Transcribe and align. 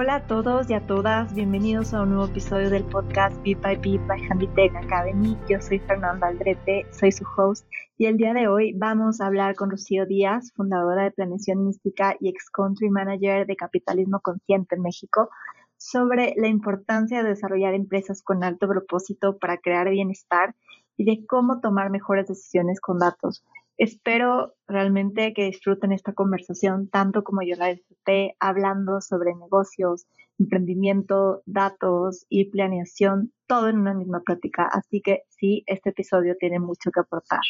Hola 0.00 0.14
a 0.14 0.26
todos 0.28 0.70
y 0.70 0.74
a 0.74 0.86
todas, 0.86 1.34
bienvenidos 1.34 1.92
a 1.92 2.02
un 2.02 2.10
nuevo 2.10 2.26
episodio 2.26 2.70
del 2.70 2.84
podcast 2.84 3.36
Beat 3.42 3.60
by 3.60 3.74
Beat 3.78 4.06
by 4.06 4.20
Handitech 4.30 4.72
Academy. 4.76 5.36
Yo 5.48 5.60
soy 5.60 5.80
Fernanda 5.80 6.28
Aldrete, 6.28 6.86
soy 6.92 7.10
su 7.10 7.24
host 7.36 7.66
y 7.96 8.06
el 8.06 8.16
día 8.16 8.32
de 8.32 8.46
hoy 8.46 8.74
vamos 8.74 9.20
a 9.20 9.26
hablar 9.26 9.56
con 9.56 9.72
Rocío 9.72 10.06
Díaz, 10.06 10.52
fundadora 10.54 11.02
de 11.02 11.10
Planeación 11.10 11.64
Mística 11.64 12.14
y 12.20 12.28
ex 12.28 12.48
country 12.48 12.90
manager 12.90 13.44
de 13.44 13.56
Capitalismo 13.56 14.20
Consciente 14.20 14.76
en 14.76 14.82
México, 14.82 15.30
sobre 15.76 16.32
la 16.36 16.46
importancia 16.46 17.24
de 17.24 17.30
desarrollar 17.30 17.74
empresas 17.74 18.22
con 18.22 18.44
alto 18.44 18.68
propósito 18.68 19.36
para 19.38 19.58
crear 19.58 19.90
bienestar 19.90 20.54
y 20.96 21.06
de 21.06 21.26
cómo 21.26 21.60
tomar 21.60 21.90
mejores 21.90 22.28
decisiones 22.28 22.80
con 22.80 23.00
datos. 23.00 23.42
Espero 23.78 24.56
realmente 24.66 25.32
que 25.32 25.44
disfruten 25.44 25.92
esta 25.92 26.12
conversación 26.12 26.88
tanto 26.90 27.22
como 27.22 27.42
yo 27.42 27.54
la 27.54 27.68
disfruté 27.68 28.34
hablando 28.40 29.00
sobre 29.00 29.36
negocios, 29.36 30.06
emprendimiento, 30.36 31.42
datos 31.46 32.26
y 32.28 32.50
planeación, 32.50 33.32
todo 33.46 33.68
en 33.68 33.78
una 33.78 33.94
misma 33.94 34.20
plática. 34.20 34.68
Así 34.70 35.00
que 35.00 35.22
sí, 35.28 35.62
este 35.66 35.90
episodio 35.90 36.36
tiene 36.36 36.58
mucho 36.58 36.90
que 36.90 37.00
aportar. 37.00 37.40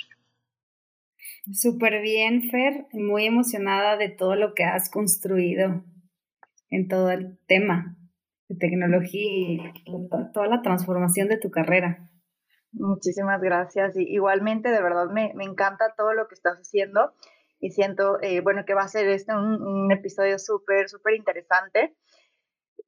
Súper 1.50 2.02
bien, 2.02 2.50
Fer. 2.50 2.86
Muy 2.92 3.24
emocionada 3.24 3.96
de 3.96 4.10
todo 4.10 4.34
lo 4.36 4.52
que 4.52 4.64
has 4.64 4.90
construido 4.90 5.82
en 6.68 6.88
todo 6.88 7.10
el 7.10 7.38
tema 7.46 7.96
de 8.50 8.56
tecnología 8.56 9.72
y 9.86 10.08
toda 10.34 10.46
la 10.46 10.60
transformación 10.60 11.28
de 11.28 11.38
tu 11.38 11.50
carrera. 11.50 12.10
Muchísimas 12.72 13.40
gracias. 13.40 13.96
Y 13.96 14.02
igualmente, 14.02 14.70
de 14.70 14.82
verdad, 14.82 15.06
me, 15.10 15.32
encanta 15.40 15.94
todo 15.96 16.12
lo 16.12 16.28
que 16.28 16.34
estás 16.34 16.58
haciendo 16.58 17.14
y 17.60 17.70
siento, 17.70 18.20
eh, 18.22 18.40
bueno, 18.40 18.64
que 18.66 18.74
va 18.74 18.82
a 18.82 18.88
ser 18.88 19.08
este 19.08 19.34
un, 19.34 19.90
episodio 19.90 20.38
súper, 20.38 20.88
súper 20.88 21.14
interesante. 21.14 21.96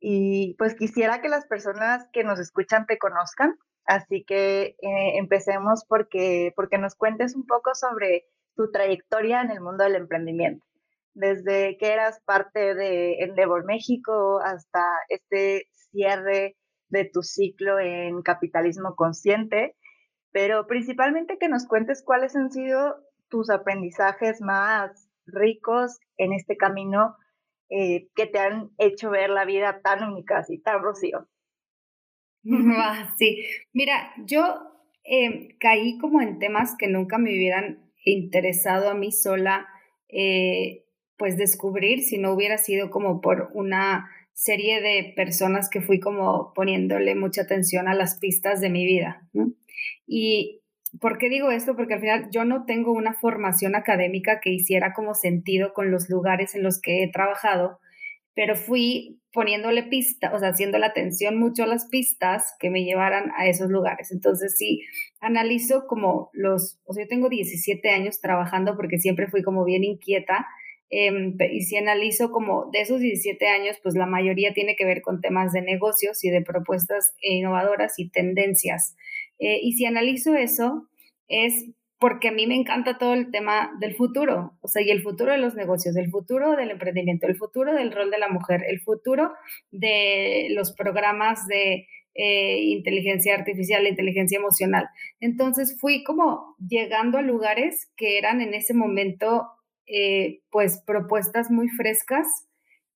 Y 0.00 0.54
pues 0.58 0.74
quisiera 0.74 1.20
que 1.20 1.28
las 1.28 1.46
personas 1.46 2.06
que 2.12 2.24
nos 2.24 2.38
escuchan 2.38 2.86
te 2.86 2.98
conozcan. 2.98 3.58
Así 3.84 4.24
que 4.24 4.76
eh, 4.80 5.18
empecemos 5.18 5.84
porque, 5.88 6.52
porque 6.54 6.78
nos 6.78 6.94
cuentes 6.94 7.34
un 7.34 7.46
poco 7.46 7.74
sobre 7.74 8.26
tu 8.54 8.70
trayectoria 8.70 9.40
en 9.42 9.50
el 9.50 9.60
mundo 9.60 9.84
del 9.84 9.96
emprendimiento. 9.96 10.64
Desde 11.14 11.76
que 11.78 11.92
eras 11.92 12.20
parte 12.24 12.74
de 12.74 13.20
Endeavor 13.20 13.64
México 13.64 14.40
hasta 14.44 14.84
este 15.08 15.66
cierre 15.90 16.56
de 16.90 17.04
tu 17.04 17.22
ciclo 17.22 17.78
en 17.78 18.22
capitalismo 18.22 18.94
consciente, 18.96 19.76
pero 20.32 20.66
principalmente 20.66 21.38
que 21.38 21.48
nos 21.48 21.66
cuentes 21.66 22.02
cuáles 22.04 22.36
han 22.36 22.50
sido 22.50 22.96
tus 23.28 23.50
aprendizajes 23.50 24.40
más 24.40 25.08
ricos 25.26 25.98
en 26.16 26.32
este 26.32 26.56
camino 26.56 27.16
eh, 27.68 28.08
que 28.14 28.26
te 28.26 28.38
han 28.38 28.70
hecho 28.78 29.10
ver 29.10 29.30
la 29.30 29.44
vida 29.44 29.80
tan 29.82 30.02
única, 30.02 30.38
así 30.38 30.58
tan 30.58 30.82
rocío. 30.82 31.26
Ah, 32.76 33.14
sí, 33.18 33.44
mira, 33.74 34.12
yo 34.24 34.42
em, 35.04 35.48
caí 35.58 35.98
como 35.98 36.22
en 36.22 36.38
temas 36.38 36.74
que 36.78 36.88
nunca 36.88 37.18
me 37.18 37.30
hubieran 37.30 37.90
interesado 38.02 38.88
a 38.88 38.94
mí 38.94 39.12
sola, 39.12 39.68
eh, 40.08 40.86
pues 41.18 41.36
descubrir 41.36 42.00
si 42.00 42.16
no 42.16 42.32
hubiera 42.32 42.56
sido 42.56 42.88
como 42.88 43.20
por 43.20 43.50
una 43.52 44.10
serie 44.40 44.80
de 44.80 45.12
personas 45.14 45.68
que 45.68 45.82
fui 45.82 46.00
como 46.00 46.54
poniéndole 46.54 47.14
mucha 47.14 47.42
atención 47.42 47.88
a 47.88 47.94
las 47.94 48.18
pistas 48.18 48.62
de 48.62 48.70
mi 48.70 48.86
vida. 48.86 49.28
Y 50.06 50.62
¿por 50.98 51.18
qué 51.18 51.28
digo 51.28 51.50
esto? 51.50 51.76
Porque 51.76 51.92
al 51.92 52.00
final 52.00 52.28
yo 52.32 52.46
no 52.46 52.64
tengo 52.64 52.92
una 52.92 53.12
formación 53.12 53.74
académica 53.74 54.40
que 54.40 54.48
hiciera 54.48 54.94
como 54.94 55.14
sentido 55.14 55.74
con 55.74 55.90
los 55.90 56.08
lugares 56.08 56.54
en 56.54 56.62
los 56.62 56.80
que 56.80 57.02
he 57.02 57.12
trabajado, 57.12 57.80
pero 58.32 58.56
fui 58.56 59.20
poniéndole 59.30 59.82
pistas, 59.82 60.32
o 60.32 60.38
sea, 60.38 60.48
haciendo 60.48 60.78
la 60.78 60.86
atención 60.86 61.38
mucho 61.38 61.64
a 61.64 61.66
las 61.66 61.88
pistas 61.90 62.54
que 62.58 62.70
me 62.70 62.82
llevaran 62.82 63.32
a 63.36 63.46
esos 63.46 63.68
lugares. 63.68 64.10
Entonces, 64.10 64.56
sí, 64.56 64.80
analizo 65.20 65.86
como 65.86 66.30
los, 66.32 66.80
o 66.84 66.94
sea, 66.94 67.04
yo 67.04 67.08
tengo 67.08 67.28
17 67.28 67.90
años 67.90 68.22
trabajando 68.22 68.74
porque 68.74 68.98
siempre 68.98 69.28
fui 69.28 69.42
como 69.42 69.66
bien 69.66 69.84
inquieta 69.84 70.46
Em, 70.90 71.36
y 71.52 71.62
si 71.62 71.76
analizo 71.76 72.32
como 72.32 72.68
de 72.72 72.80
esos 72.80 73.00
17 73.00 73.46
años, 73.46 73.78
pues 73.82 73.94
la 73.94 74.06
mayoría 74.06 74.52
tiene 74.52 74.74
que 74.74 74.84
ver 74.84 75.02
con 75.02 75.20
temas 75.20 75.52
de 75.52 75.62
negocios 75.62 76.24
y 76.24 76.30
de 76.30 76.42
propuestas 76.42 77.14
innovadoras 77.22 77.98
y 77.98 78.10
tendencias. 78.10 78.96
Eh, 79.38 79.60
y 79.62 79.72
si 79.74 79.86
analizo 79.86 80.34
eso, 80.34 80.88
es 81.28 81.66
porque 82.00 82.28
a 82.28 82.32
mí 82.32 82.46
me 82.46 82.56
encanta 82.56 82.98
todo 82.98 83.12
el 83.12 83.30
tema 83.30 83.70
del 83.78 83.94
futuro, 83.94 84.56
o 84.62 84.68
sea, 84.68 84.82
y 84.82 84.90
el 84.90 85.02
futuro 85.02 85.32
de 85.32 85.38
los 85.38 85.54
negocios, 85.54 85.96
el 85.96 86.10
futuro 86.10 86.56
del 86.56 86.70
emprendimiento, 86.70 87.26
el 87.26 87.36
futuro 87.36 87.74
del 87.74 87.92
rol 87.92 88.10
de 88.10 88.18
la 88.18 88.28
mujer, 88.28 88.64
el 88.66 88.80
futuro 88.80 89.32
de 89.70 90.48
los 90.50 90.72
programas 90.72 91.46
de 91.46 91.86
eh, 92.14 92.62
inteligencia 92.62 93.34
artificial, 93.34 93.86
inteligencia 93.86 94.38
emocional. 94.38 94.88
Entonces 95.20 95.78
fui 95.78 96.02
como 96.02 96.56
llegando 96.58 97.18
a 97.18 97.22
lugares 97.22 97.90
que 97.96 98.16
eran 98.16 98.40
en 98.40 98.54
ese 98.54 98.72
momento 98.72 99.46
eh, 99.86 100.40
pues 100.50 100.82
propuestas 100.86 101.50
muy 101.50 101.68
frescas 101.68 102.26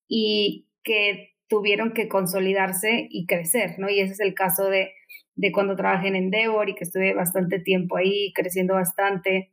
y 0.07 0.67
que 0.83 1.35
tuvieron 1.47 1.93
que 1.93 2.07
consolidarse 2.07 3.07
y 3.09 3.25
crecer, 3.25 3.77
¿no? 3.77 3.89
Y 3.89 3.99
ese 3.99 4.13
es 4.13 4.19
el 4.19 4.33
caso 4.33 4.69
de, 4.69 4.91
de 5.35 5.51
cuando 5.51 5.75
trabajé 5.75 6.07
en 6.07 6.15
Endeavor 6.15 6.69
y 6.69 6.75
que 6.75 6.85
estuve 6.85 7.13
bastante 7.13 7.59
tiempo 7.59 7.97
ahí, 7.97 8.31
creciendo 8.33 8.75
bastante, 8.75 9.51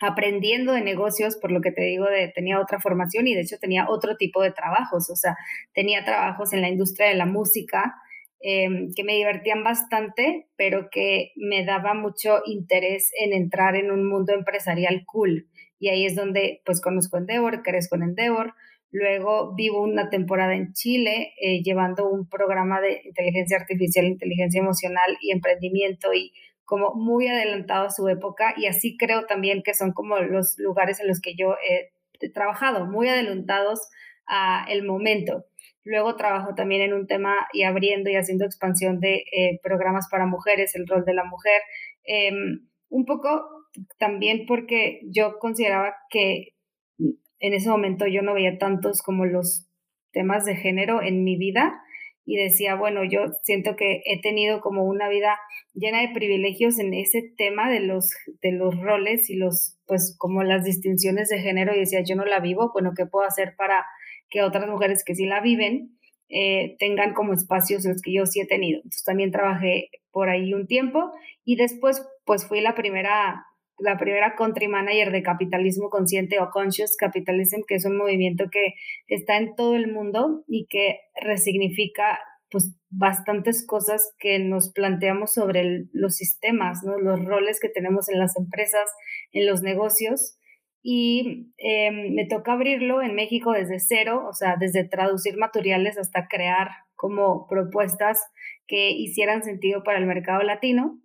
aprendiendo 0.00 0.72
de 0.72 0.80
negocios, 0.80 1.36
por 1.36 1.52
lo 1.52 1.60
que 1.60 1.72
te 1.72 1.82
digo, 1.82 2.06
de, 2.06 2.28
tenía 2.28 2.60
otra 2.60 2.80
formación 2.80 3.28
y 3.28 3.34
de 3.34 3.42
hecho 3.42 3.58
tenía 3.60 3.88
otro 3.88 4.16
tipo 4.16 4.42
de 4.42 4.50
trabajos, 4.50 5.10
o 5.10 5.16
sea, 5.16 5.36
tenía 5.74 6.04
trabajos 6.04 6.52
en 6.52 6.62
la 6.62 6.68
industria 6.68 7.08
de 7.08 7.14
la 7.14 7.26
música 7.26 7.94
em, 8.40 8.92
que 8.94 9.04
me 9.04 9.14
divertían 9.14 9.62
bastante, 9.62 10.48
pero 10.56 10.88
que 10.90 11.32
me 11.36 11.64
daba 11.64 11.92
mucho 11.92 12.40
interés 12.46 13.10
en 13.20 13.34
entrar 13.34 13.76
en 13.76 13.90
un 13.90 14.08
mundo 14.08 14.32
empresarial 14.32 15.04
cool 15.04 15.49
y 15.80 15.88
ahí 15.88 16.04
es 16.04 16.14
donde 16.14 16.60
pues 16.64 16.80
conozco 16.80 17.16
Endeavor, 17.16 17.62
crezco 17.62 17.96
en 17.96 18.02
Endeavor. 18.02 18.54
Luego 18.92 19.54
vivo 19.54 19.82
una 19.82 20.10
temporada 20.10 20.54
en 20.54 20.72
Chile 20.74 21.32
eh, 21.40 21.62
llevando 21.62 22.08
un 22.08 22.28
programa 22.28 22.80
de 22.80 23.00
inteligencia 23.04 23.56
artificial, 23.56 24.04
inteligencia 24.04 24.60
emocional 24.60 25.16
y 25.20 25.32
emprendimiento 25.32 26.12
y 26.12 26.32
como 26.64 26.94
muy 26.94 27.28
adelantado 27.28 27.86
a 27.86 27.90
su 27.90 28.08
época 28.08 28.54
y 28.56 28.66
así 28.66 28.96
creo 28.96 29.24
también 29.26 29.62
que 29.64 29.74
son 29.74 29.92
como 29.92 30.18
los 30.18 30.56
lugares 30.58 31.00
en 31.00 31.08
los 31.08 31.20
que 31.20 31.34
yo 31.34 31.56
he, 31.66 31.90
trabajado, 32.34 32.84
muy 32.84 33.08
adelantados 33.08 33.80
a 34.26 34.66
el 34.68 34.84
momento. 34.84 35.46
Luego 35.84 36.16
trabajo 36.16 36.54
también 36.54 36.82
en 36.82 36.92
un 36.92 37.06
tema 37.06 37.34
y 37.54 37.62
abriendo 37.62 38.10
y 38.10 38.16
haciendo 38.16 38.44
expansión 38.44 39.00
de 39.00 39.24
eh, 39.32 39.58
programas 39.62 40.08
para 40.10 40.26
mujeres, 40.26 40.74
el 40.74 40.86
rol 40.86 41.06
de 41.06 41.14
la 41.14 41.24
mujer. 41.24 41.62
Em, 42.04 42.68
un 42.90 43.06
poco 43.06 43.59
también 43.98 44.46
porque 44.46 45.00
yo 45.04 45.38
consideraba 45.38 45.94
que 46.10 46.54
en 46.98 47.54
ese 47.54 47.68
momento 47.68 48.06
yo 48.06 48.22
no 48.22 48.34
veía 48.34 48.58
tantos 48.58 49.02
como 49.02 49.24
los 49.24 49.66
temas 50.12 50.44
de 50.44 50.56
género 50.56 51.02
en 51.02 51.24
mi 51.24 51.36
vida 51.36 51.80
y 52.24 52.36
decía, 52.36 52.76
bueno, 52.76 53.02
yo 53.04 53.32
siento 53.42 53.76
que 53.76 54.02
he 54.04 54.20
tenido 54.20 54.60
como 54.60 54.84
una 54.84 55.08
vida 55.08 55.38
llena 55.74 56.00
de 56.00 56.14
privilegios 56.14 56.78
en 56.78 56.94
ese 56.94 57.22
tema 57.36 57.70
de 57.70 57.80
los, 57.80 58.10
de 58.42 58.52
los 58.52 58.78
roles 58.80 59.30
y 59.30 59.36
los, 59.36 59.78
pues 59.86 60.14
como 60.18 60.42
las 60.42 60.64
distinciones 60.64 61.28
de 61.28 61.40
género 61.40 61.74
y 61.74 61.80
decía, 61.80 62.02
yo 62.02 62.14
no 62.14 62.24
la 62.24 62.40
vivo, 62.40 62.70
bueno, 62.72 62.92
¿qué 62.96 63.06
puedo 63.06 63.26
hacer 63.26 63.54
para 63.56 63.84
que 64.28 64.42
otras 64.42 64.68
mujeres 64.68 65.02
que 65.04 65.14
sí 65.14 65.26
la 65.26 65.40
viven 65.40 65.98
eh, 66.28 66.76
tengan 66.78 67.14
como 67.14 67.32
espacios 67.32 67.84
los 67.84 68.00
que 68.02 68.12
yo 68.12 68.26
sí 68.26 68.40
he 68.40 68.46
tenido? 68.46 68.78
Entonces 68.78 69.02
también 69.04 69.32
trabajé 69.32 69.88
por 70.12 70.28
ahí 70.28 70.52
un 70.54 70.66
tiempo 70.66 71.10
y 71.44 71.56
después 71.56 72.06
pues 72.24 72.46
fui 72.46 72.60
la 72.60 72.74
primera 72.74 73.44
la 73.80 73.98
primera 73.98 74.34
country 74.36 74.68
manager 74.68 75.12
de 75.12 75.22
capitalismo 75.22 75.90
consciente 75.90 76.38
o 76.40 76.50
conscious 76.50 76.96
capitalism, 76.96 77.62
que 77.66 77.76
es 77.76 77.84
un 77.84 77.96
movimiento 77.96 78.44
que 78.50 78.74
está 79.08 79.36
en 79.36 79.54
todo 79.54 79.74
el 79.74 79.92
mundo 79.92 80.44
y 80.46 80.66
que 80.68 81.00
resignifica 81.20 82.18
pues 82.50 82.74
bastantes 82.90 83.64
cosas 83.66 84.14
que 84.18 84.38
nos 84.40 84.72
planteamos 84.72 85.32
sobre 85.32 85.86
los 85.92 86.16
sistemas, 86.16 86.82
¿no? 86.84 86.98
los 86.98 87.24
roles 87.24 87.60
que 87.60 87.68
tenemos 87.68 88.08
en 88.08 88.18
las 88.18 88.36
empresas, 88.36 88.90
en 89.32 89.46
los 89.46 89.62
negocios. 89.62 90.36
Y 90.82 91.52
em, 91.58 92.14
me 92.14 92.26
toca 92.26 92.54
abrirlo 92.54 93.02
en 93.02 93.14
México 93.14 93.52
desde 93.52 93.78
cero, 93.78 94.24
o 94.28 94.32
sea, 94.32 94.56
desde 94.58 94.88
traducir 94.88 95.36
materiales 95.36 95.98
hasta 95.98 96.26
crear 96.26 96.68
como 96.96 97.46
propuestas 97.48 98.18
que 98.66 98.90
hicieran 98.90 99.42
sentido 99.42 99.84
para 99.84 99.98
el 99.98 100.06
mercado 100.06 100.42
latino. 100.42 101.00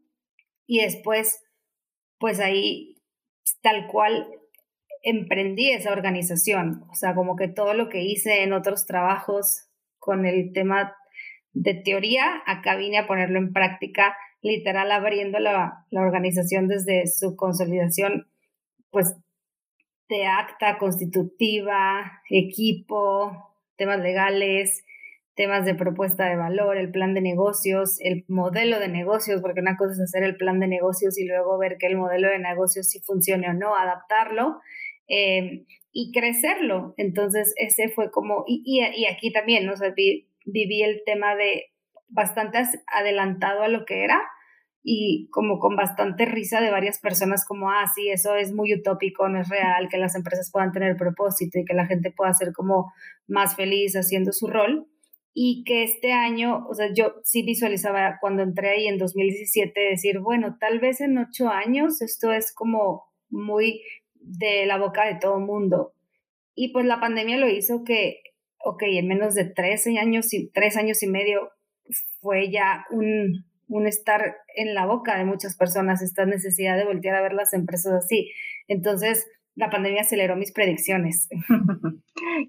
Y 0.66 0.82
después 0.82 1.45
pues 2.18 2.40
ahí 2.40 2.96
tal 3.62 3.88
cual 3.88 4.28
emprendí 5.04 5.72
esa 5.72 5.92
organización. 5.92 6.84
O 6.90 6.96
sea, 6.96 7.14
como 7.16 7.36
que 7.36 7.48
todo 7.48 7.74
lo 7.74 7.90
que 7.90 8.04
hice 8.04 8.44
en 8.44 8.54
otros 8.54 8.86
trabajos 8.86 9.68
con 10.00 10.26
el 10.26 10.52
tema 10.54 10.96
de 11.54 11.74
teoría, 11.74 12.42
acá 12.46 12.76
vine 12.76 12.98
a 12.98 13.08
ponerlo 13.08 13.38
en 13.38 13.54
práctica, 13.54 14.16
literal 14.42 14.92
abriendo 14.92 15.40
la, 15.40 15.86
la 15.90 16.02
organización 16.02 16.68
desde 16.68 17.08
su 17.08 17.36
consolidación, 17.36 18.28
pues 18.92 19.16
de 20.10 20.26
acta 20.26 20.78
constitutiva, 20.78 22.22
equipo, 22.30 23.56
temas 23.76 24.00
legales, 24.00 24.86
temas 25.36 25.66
de 25.66 25.76
propuesta 25.76 26.28
de 26.30 26.38
valor, 26.38 26.78
el 26.78 26.92
plan 26.92 27.14
de 27.14 27.22
negocios, 27.22 27.98
el 28.00 28.26
modelo 28.28 28.80
de 28.80 28.88
negocios, 28.88 29.42
porque 29.42 29.60
una 29.60 29.78
cosa 29.78 29.94
es 29.94 30.02
hacer 30.02 30.24
el 30.24 30.38
plan 30.38 30.60
de 30.60 30.68
negocios 30.68 31.18
y 31.18 31.26
luego 31.26 31.58
ver 31.58 31.78
que 31.78 31.88
el 31.88 31.98
modelo 31.98 32.30
de 32.30 32.40
negocios 32.40 32.88
sí 32.88 33.02
funcione 33.02 33.50
o 33.50 33.54
no, 33.54 33.76
adaptarlo 33.76 34.60
eh, 35.08 35.66
y 35.92 36.12
crecerlo. 36.12 36.94
Entonces, 36.98 37.54
ese 37.58 37.90
fue 37.90 38.12
como, 38.12 38.46
y, 38.48 38.64
y, 38.66 39.06
aquí 39.06 39.32
también. 39.32 39.68
O 39.70 39.74
viví 40.46 40.84
el 40.84 41.02
tema 41.06 41.36
de 41.36 41.66
bastante 42.08 42.60
adelantado 42.88 43.64
a 43.64 43.68
lo 43.68 43.86
que 43.86 44.04
era 44.04 44.22
y 44.88 45.28
como 45.32 45.58
con 45.58 45.76
bastante 45.76 46.26
risa 46.26 46.62
de 46.62 46.70
varias 46.70 47.00
personas 47.00 47.44
como, 47.46 47.72
ah, 47.72 47.86
sí, 47.94 48.10
eso 48.10 48.36
es 48.36 48.54
muy 48.54 48.72
utópico, 48.72 49.28
no 49.28 49.42
es 49.42 49.50
real, 49.50 49.90
que 49.90 49.98
las 49.98 50.16
empresas 50.16 50.52
puedan 50.52 50.72
tener 50.72 50.96
propósito 50.96 51.58
y 51.58 51.66
que 51.66 51.74
la 51.74 51.88
gente 51.88 52.12
pueda 52.12 52.32
ser 52.36 52.54
como 52.54 52.94
más 53.28 53.56
feliz 53.56 53.96
haciendo 53.96 54.32
su 54.32 54.48
rol. 54.48 54.88
Y 55.38 55.66
que 55.66 55.84
este 55.84 56.14
año, 56.14 56.66
o 56.70 56.74
sea, 56.74 56.94
yo 56.94 57.16
sí 57.24 57.44
visualizaba 57.44 58.20
cuando 58.22 58.42
entré 58.42 58.70
ahí 58.70 58.88
en 58.88 58.98
2017 58.98 59.80
decir, 59.82 60.20
bueno, 60.20 60.58
tal 60.60 60.80
vez 60.80 61.02
en 61.02 61.18
ocho 61.18 61.50
años 61.50 62.02
esto 62.02 62.32
es 62.32 62.54
como 62.54 63.04
muy 63.30 63.82
de 64.14 64.66
la 64.66 64.78
boca 64.78 65.06
de 65.06 65.20
todo 65.20 65.42
mundo. 65.42 65.94
Y 66.56 66.72
pues 66.72 66.86
la 66.86 67.02
pandemia 67.02 67.38
lo 67.38 67.50
hizo 67.50 67.84
que, 67.84 68.22
ok, 68.64 68.84
en 68.84 69.08
menos 69.10 69.36
de 69.36 69.44
tres 69.44 69.86
años 69.88 70.34
y 70.34 70.50
tres 70.52 70.78
años 70.78 71.04
y 71.04 71.08
medio 71.08 71.52
fue 72.22 72.50
ya 72.50 72.86
un, 72.90 73.46
un 73.68 73.88
estar 73.88 74.38
en 74.56 74.74
la 74.74 74.86
boca 74.86 75.18
de 75.18 75.26
muchas 75.26 75.58
personas, 75.58 76.02
esta 76.02 76.26
necesidad 76.26 76.78
de 76.78 76.86
voltear 76.86 77.16
a 77.16 77.22
ver 77.22 77.34
las 77.34 77.54
empresas 77.54 77.92
así. 77.94 78.32
Entonces, 78.70 79.28
la 79.56 79.70
pandemia 79.70 80.02
aceleró 80.02 80.36
mis 80.36 80.52
predicciones. 80.52 81.30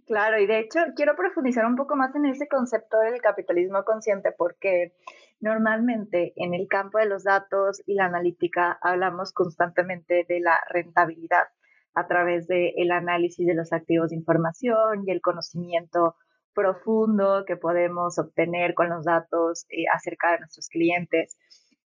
Claro, 0.07 0.39
y 0.39 0.47
de 0.47 0.61
hecho 0.61 0.79
quiero 0.95 1.17
profundizar 1.17 1.67
un 1.67 1.75
poco 1.75 1.97
más 1.97 2.15
en 2.15 2.25
ese 2.27 2.47
concepto 2.47 2.99
del 2.99 3.21
capitalismo 3.21 3.85
consciente 3.85 4.31
porque 4.37 4.93
normalmente 5.41 6.33
en 6.37 6.55
el 6.55 6.69
campo 6.69 6.99
de 6.99 7.07
los 7.07 7.25
datos 7.25 7.83
y 7.85 7.95
la 7.95 8.07
analítica 8.07 8.79
hablamos 8.81 9.33
constantemente 9.33 10.25
de 10.29 10.41
la 10.41 10.59
rentabilidad 10.71 11.49
a 11.95 12.07
través 12.07 12.47
del 12.47 12.91
análisis 12.93 13.47
de 13.47 13.55
los 13.55 13.73
activos 13.73 14.11
de 14.11 14.17
información 14.17 15.03
y 15.05 15.11
el 15.11 15.21
conocimiento 15.21 16.15
profundo 16.55 17.45
que 17.47 17.57
podemos 17.57 18.19
obtener 18.19 18.75
con 18.75 18.89
los 18.89 19.05
datos 19.05 19.67
eh, 19.69 19.85
acerca 19.93 20.33
de 20.33 20.39
nuestros 20.41 20.69
clientes. 20.69 21.37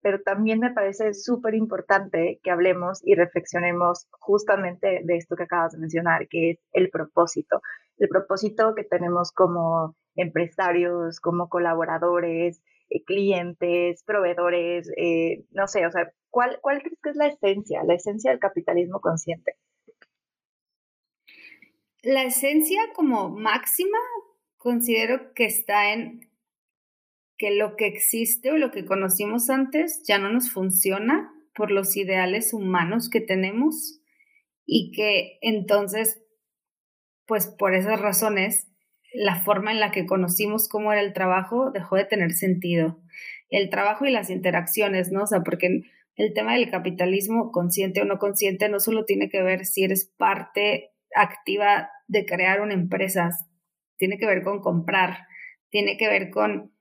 Pero 0.00 0.21
también 0.23 0.61
me 0.61 0.73
parece 0.73 1.15
súper 1.15 1.55
importante 1.55 2.41
que 2.43 2.50
hablemos 2.50 3.00
y 3.05 3.15
reflexionemos 3.15 4.06
justamente 4.12 5.00
de 5.05 5.17
esto 5.17 5.37
que 5.37 5.45
acabas 5.45 5.73
de 5.73 5.79
mencionar, 5.79 6.29
que 6.29 6.50
es 6.53 6.59
el 6.73 6.91
propósito. 6.91 7.61
El 7.99 8.09
propósito 8.09 8.75
que 8.75 8.85
tenemos 8.85 9.33
como 9.33 9.97
empresarios, 10.15 11.21
como 11.21 11.49
colaboradores, 11.49 12.62
eh, 12.91 13.03
clientes, 13.05 14.03
proveedores, 14.05 14.91
eh, 14.97 15.45
no 15.50 15.67
sé, 15.67 15.87
o 15.87 15.91
sea, 15.91 16.12
¿cuál, 16.31 16.59
¿cuál 16.62 16.81
crees 16.81 16.99
que 17.03 17.11
es 17.11 17.17
la 17.17 17.27
esencia, 17.27 17.83
la 17.85 17.95
esencia 17.95 18.31
del 18.31 18.41
capitalismo 18.41 19.00
consciente? 19.00 19.56
La 22.03 22.23
esencia 22.23 22.81
como 22.95 23.29
máxima 23.29 23.99
considero 24.56 25.35
que 25.35 25.47
está 25.47 25.93
en 25.93 26.27
que 27.38 27.52
lo 27.52 27.76
que 27.76 27.87
existe 27.87 28.50
o 28.50 28.58
lo 28.58 28.70
que 28.70 28.85
conocimos 28.85 29.49
antes 29.49 30.02
ya 30.06 30.19
no 30.19 30.31
nos 30.31 30.50
funciona 30.50 31.32
por 31.55 31.70
los 31.70 31.96
ideales 31.96 32.52
humanos 32.52 33.08
que 33.08 33.20
tenemos 33.20 34.00
y 34.67 34.93
que 34.93 35.38
entonces, 35.40 36.20
pues 37.26 37.46
por 37.46 37.75
esas 37.75 38.00
razones, 38.00 38.69
la 39.14 39.37
forma 39.37 39.73
en 39.73 39.81
la 39.81 39.93
que 39.93 40.05
conocimos 40.05 40.69
cómo 40.69 40.93
era 40.93 41.00
el 41.00 41.14
trabajo 41.14 41.70
dejó 41.70 41.96
de 41.96 42.05
tener 42.05 42.32
sentido. 42.32 43.00
El 43.49 43.70
trabajo 43.70 44.05
y 44.05 44.11
las 44.11 44.29
interacciones, 44.29 45.11
¿no? 45.11 45.23
O 45.23 45.26
sea, 45.26 45.43
porque 45.43 45.82
el 46.17 46.35
tema 46.35 46.55
del 46.55 46.70
capitalismo, 46.70 47.50
consciente 47.52 48.02
o 48.02 48.05
no 48.05 48.19
consciente, 48.19 48.69
no 48.69 48.81
solo 48.81 49.05
tiene 49.05 49.31
que 49.31 49.43
ver 49.43 49.64
si 49.64 49.85
eres 49.85 50.12
parte 50.19 50.90
activa 51.14 51.90
de 52.08 52.26
crear 52.26 52.61
una 52.61 52.75
empresa, 52.75 53.31
tiene 53.96 54.19
que 54.19 54.26
ver 54.26 54.43
con 54.43 54.61
comprar, 54.61 55.26
tiene 55.70 55.96
que 55.96 56.08
ver 56.08 56.31
con 56.31 56.73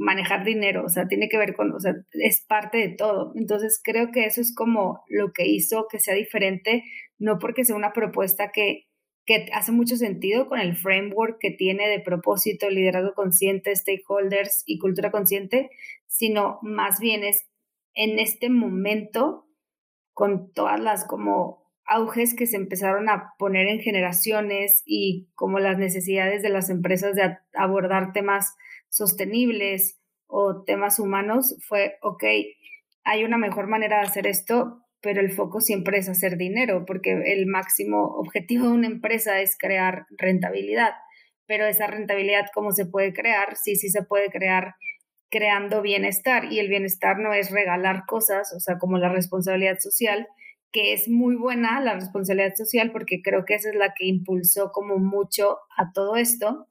manejar 0.00 0.44
dinero, 0.46 0.84
o 0.86 0.88
sea, 0.88 1.06
tiene 1.08 1.28
que 1.28 1.36
ver 1.36 1.54
con, 1.54 1.72
o 1.72 1.78
sea, 1.78 1.94
es 2.12 2.40
parte 2.40 2.78
de 2.78 2.88
todo. 2.88 3.32
Entonces, 3.36 3.80
creo 3.84 4.10
que 4.10 4.24
eso 4.24 4.40
es 4.40 4.54
como 4.54 5.04
lo 5.08 5.32
que 5.32 5.46
hizo 5.46 5.88
que 5.90 5.98
sea 5.98 6.14
diferente, 6.14 6.84
no 7.18 7.38
porque 7.38 7.64
sea 7.64 7.76
una 7.76 7.92
propuesta 7.92 8.50
que, 8.50 8.86
que 9.26 9.50
hace 9.52 9.72
mucho 9.72 9.96
sentido 9.96 10.48
con 10.48 10.58
el 10.58 10.74
framework 10.74 11.36
que 11.38 11.50
tiene 11.50 11.86
de 11.86 12.00
propósito, 12.00 12.70
liderazgo 12.70 13.12
consciente, 13.12 13.76
stakeholders 13.76 14.62
y 14.64 14.78
cultura 14.78 15.10
consciente, 15.10 15.68
sino 16.06 16.60
más 16.62 16.98
bien 16.98 17.22
es 17.22 17.46
en 17.92 18.18
este 18.18 18.48
momento 18.48 19.48
con 20.14 20.50
todas 20.54 20.80
las 20.80 21.06
como 21.06 21.70
auges 21.84 22.34
que 22.34 22.46
se 22.46 22.56
empezaron 22.56 23.10
a 23.10 23.34
poner 23.38 23.66
en 23.66 23.80
generaciones 23.80 24.82
y 24.86 25.28
como 25.34 25.58
las 25.58 25.76
necesidades 25.76 26.42
de 26.42 26.48
las 26.48 26.70
empresas 26.70 27.16
de 27.16 27.36
abordar 27.52 28.14
temas 28.14 28.56
sostenibles 28.90 29.98
o 30.26 30.62
temas 30.64 30.98
humanos, 30.98 31.56
fue, 31.66 31.96
ok, 32.02 32.24
hay 33.04 33.24
una 33.24 33.38
mejor 33.38 33.66
manera 33.66 34.00
de 34.00 34.06
hacer 34.06 34.26
esto, 34.26 34.84
pero 35.00 35.20
el 35.20 35.32
foco 35.32 35.60
siempre 35.60 35.98
es 35.98 36.08
hacer 36.08 36.36
dinero, 36.36 36.84
porque 36.86 37.12
el 37.32 37.46
máximo 37.46 38.04
objetivo 38.18 38.66
de 38.66 38.72
una 38.72 38.86
empresa 38.86 39.40
es 39.40 39.56
crear 39.58 40.06
rentabilidad, 40.18 40.92
pero 41.46 41.66
esa 41.66 41.86
rentabilidad, 41.86 42.46
¿cómo 42.54 42.72
se 42.72 42.86
puede 42.86 43.12
crear? 43.12 43.56
Sí, 43.56 43.76
sí 43.76 43.88
se 43.88 44.02
puede 44.02 44.30
crear 44.30 44.74
creando 45.30 45.80
bienestar 45.80 46.52
y 46.52 46.58
el 46.58 46.68
bienestar 46.68 47.18
no 47.18 47.32
es 47.32 47.50
regalar 47.50 48.04
cosas, 48.06 48.52
o 48.54 48.60
sea, 48.60 48.78
como 48.78 48.98
la 48.98 49.08
responsabilidad 49.08 49.78
social, 49.78 50.26
que 50.72 50.92
es 50.92 51.08
muy 51.08 51.36
buena 51.36 51.80
la 51.80 51.94
responsabilidad 51.94 52.54
social 52.54 52.92
porque 52.92 53.22
creo 53.22 53.44
que 53.44 53.54
esa 53.54 53.70
es 53.70 53.76
la 53.76 53.94
que 53.96 54.06
impulsó 54.06 54.70
como 54.72 54.98
mucho 54.98 55.58
a 55.76 55.92
todo 55.92 56.16
esto. 56.16 56.68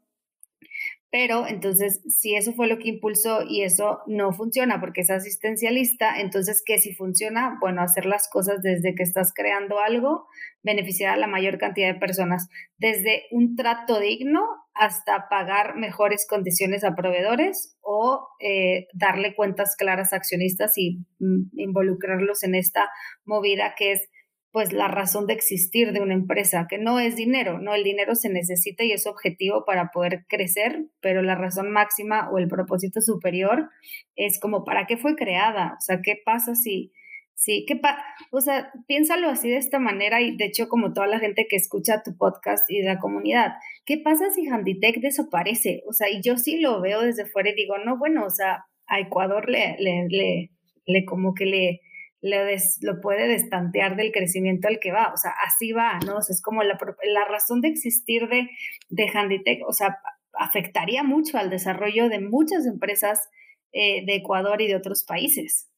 Pero 1.11 1.47
entonces, 1.47 2.01
si 2.07 2.35
eso 2.35 2.53
fue 2.53 2.67
lo 2.67 2.77
que 2.77 2.89
impulsó 2.89 3.41
y 3.47 3.63
eso 3.63 4.01
no 4.05 4.31
funciona 4.31 4.79
porque 4.79 5.01
es 5.01 5.09
asistencialista, 5.09 6.19
entonces, 6.19 6.61
¿qué 6.63 6.77
si 6.77 6.93
funciona? 6.93 7.57
Bueno, 7.59 7.81
hacer 7.81 8.05
las 8.05 8.29
cosas 8.29 8.61
desde 8.61 8.93
que 8.93 9.01
estás 9.01 9.33
creando 9.33 9.79
algo, 9.79 10.27
beneficiar 10.61 11.15
a 11.15 11.17
la 11.17 11.25
mayor 11.25 11.57
cantidad 11.57 11.91
de 11.91 11.99
personas, 11.99 12.47
desde 12.77 13.23
un 13.31 13.55
trato 13.55 13.99
digno 13.99 14.41
hasta 14.75 15.27
pagar 15.29 15.75
mejores 15.75 16.27
condiciones 16.29 16.83
a 16.83 16.95
proveedores 16.95 17.75
o 17.81 18.27
eh, 18.39 18.87
darle 18.93 19.35
cuentas 19.35 19.75
claras 19.75 20.13
a 20.13 20.17
accionistas 20.17 20.77
y 20.77 21.05
mm, 21.19 21.59
involucrarlos 21.59 22.43
en 22.43 22.53
esta 22.53 22.87
movida 23.25 23.73
que 23.75 23.93
es 23.93 24.09
pues 24.51 24.73
la 24.73 24.87
razón 24.87 25.27
de 25.27 25.33
existir 25.33 25.91
de 25.91 26.01
una 26.01 26.13
empresa, 26.13 26.67
que 26.69 26.77
no 26.77 26.99
es 26.99 27.15
dinero, 27.15 27.59
no, 27.59 27.75
el 27.75 27.83
dinero 27.83 28.15
se 28.15 28.29
necesita 28.29 28.83
y 28.83 28.91
es 28.91 29.05
objetivo 29.05 29.63
para 29.65 29.91
poder 29.91 30.25
crecer, 30.27 30.85
pero 31.01 31.21
la 31.21 31.35
razón 31.35 31.71
máxima 31.71 32.29
o 32.31 32.39
el 32.39 32.47
propósito 32.47 33.01
superior 33.01 33.69
es 34.15 34.39
como 34.39 34.63
para 34.63 34.87
qué 34.87 34.97
fue 34.97 35.15
creada, 35.15 35.75
o 35.77 35.81
sea, 35.81 36.01
qué 36.01 36.15
pasa 36.25 36.55
si 36.55 36.91
Sí, 37.39 37.63
qué 37.65 37.77
pa 37.77 37.97
o 38.31 38.41
sea, 38.41 38.69
piénsalo 38.85 39.29
así 39.29 39.49
de 39.49 39.55
esta 39.55 39.79
manera 39.79 40.19
y 40.19 40.35
de 40.35 40.43
hecho 40.43 40.67
como 40.67 40.91
toda 40.91 41.07
la 41.07 41.19
gente 41.19 41.47
que 41.49 41.55
escucha 41.55 42.03
tu 42.03 42.17
podcast 42.17 42.69
y 42.69 42.81
la 42.81 42.99
comunidad, 42.99 43.53
¿qué 43.85 43.97
pasa 43.97 44.29
si 44.29 44.45
Handitech 44.49 44.99
desaparece? 44.99 45.81
O 45.87 45.93
sea, 45.93 46.09
y 46.09 46.21
yo 46.21 46.35
sí 46.35 46.59
lo 46.59 46.81
veo 46.81 46.99
desde 46.99 47.25
fuera 47.25 47.51
y 47.51 47.55
digo, 47.55 47.77
no, 47.77 47.97
bueno, 47.97 48.25
o 48.25 48.29
sea, 48.29 48.65
a 48.87 48.99
Ecuador 48.99 49.47
le, 49.49 49.77
le, 49.79 50.49
le, 50.85 51.05
como 51.05 51.33
que 51.33 51.45
le, 51.45 51.81
le 52.21 52.57
lo 52.81 52.99
puede 53.01 53.27
destantear 53.27 53.95
del 53.95 54.11
crecimiento 54.11 54.67
al 54.67 54.79
que 54.79 54.91
va, 54.91 55.11
o 55.13 55.17
sea, 55.17 55.33
así 55.45 55.71
va, 55.71 55.99
¿no? 56.05 56.19
Es 56.19 56.41
como 56.41 56.63
la, 56.63 56.77
la 57.13 57.25
razón 57.25 57.61
de 57.61 57.69
existir 57.69 58.27
de, 58.27 58.49
de 58.89 59.09
Handitech, 59.13 59.61
o 59.67 59.73
sea, 59.73 59.99
afectaría 60.33 61.03
mucho 61.03 61.37
al 61.37 61.49
desarrollo 61.49 62.09
de 62.09 62.19
muchas 62.19 62.65
empresas 62.65 63.29
eh, 63.71 64.05
de 64.05 64.15
Ecuador 64.15 64.61
y 64.61 64.67
de 64.67 64.75
otros 64.75 65.03
países. 65.03 65.69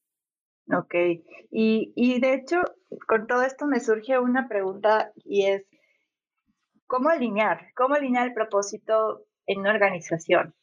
Ok, 0.73 0.95
y, 1.51 1.91
y 1.95 2.19
de 2.19 2.33
hecho, 2.35 2.61
con 3.07 3.27
todo 3.27 3.43
esto 3.43 3.67
me 3.67 3.79
surge 3.79 4.17
una 4.19 4.47
pregunta 4.47 5.11
y 5.25 5.47
es, 5.47 5.65
¿cómo 6.87 7.09
alinear? 7.09 7.67
¿Cómo 7.75 7.95
alinear 7.95 8.27
el 8.27 8.33
propósito 8.33 9.25
en 9.47 9.59
una 9.59 9.71
organización? 9.71 10.55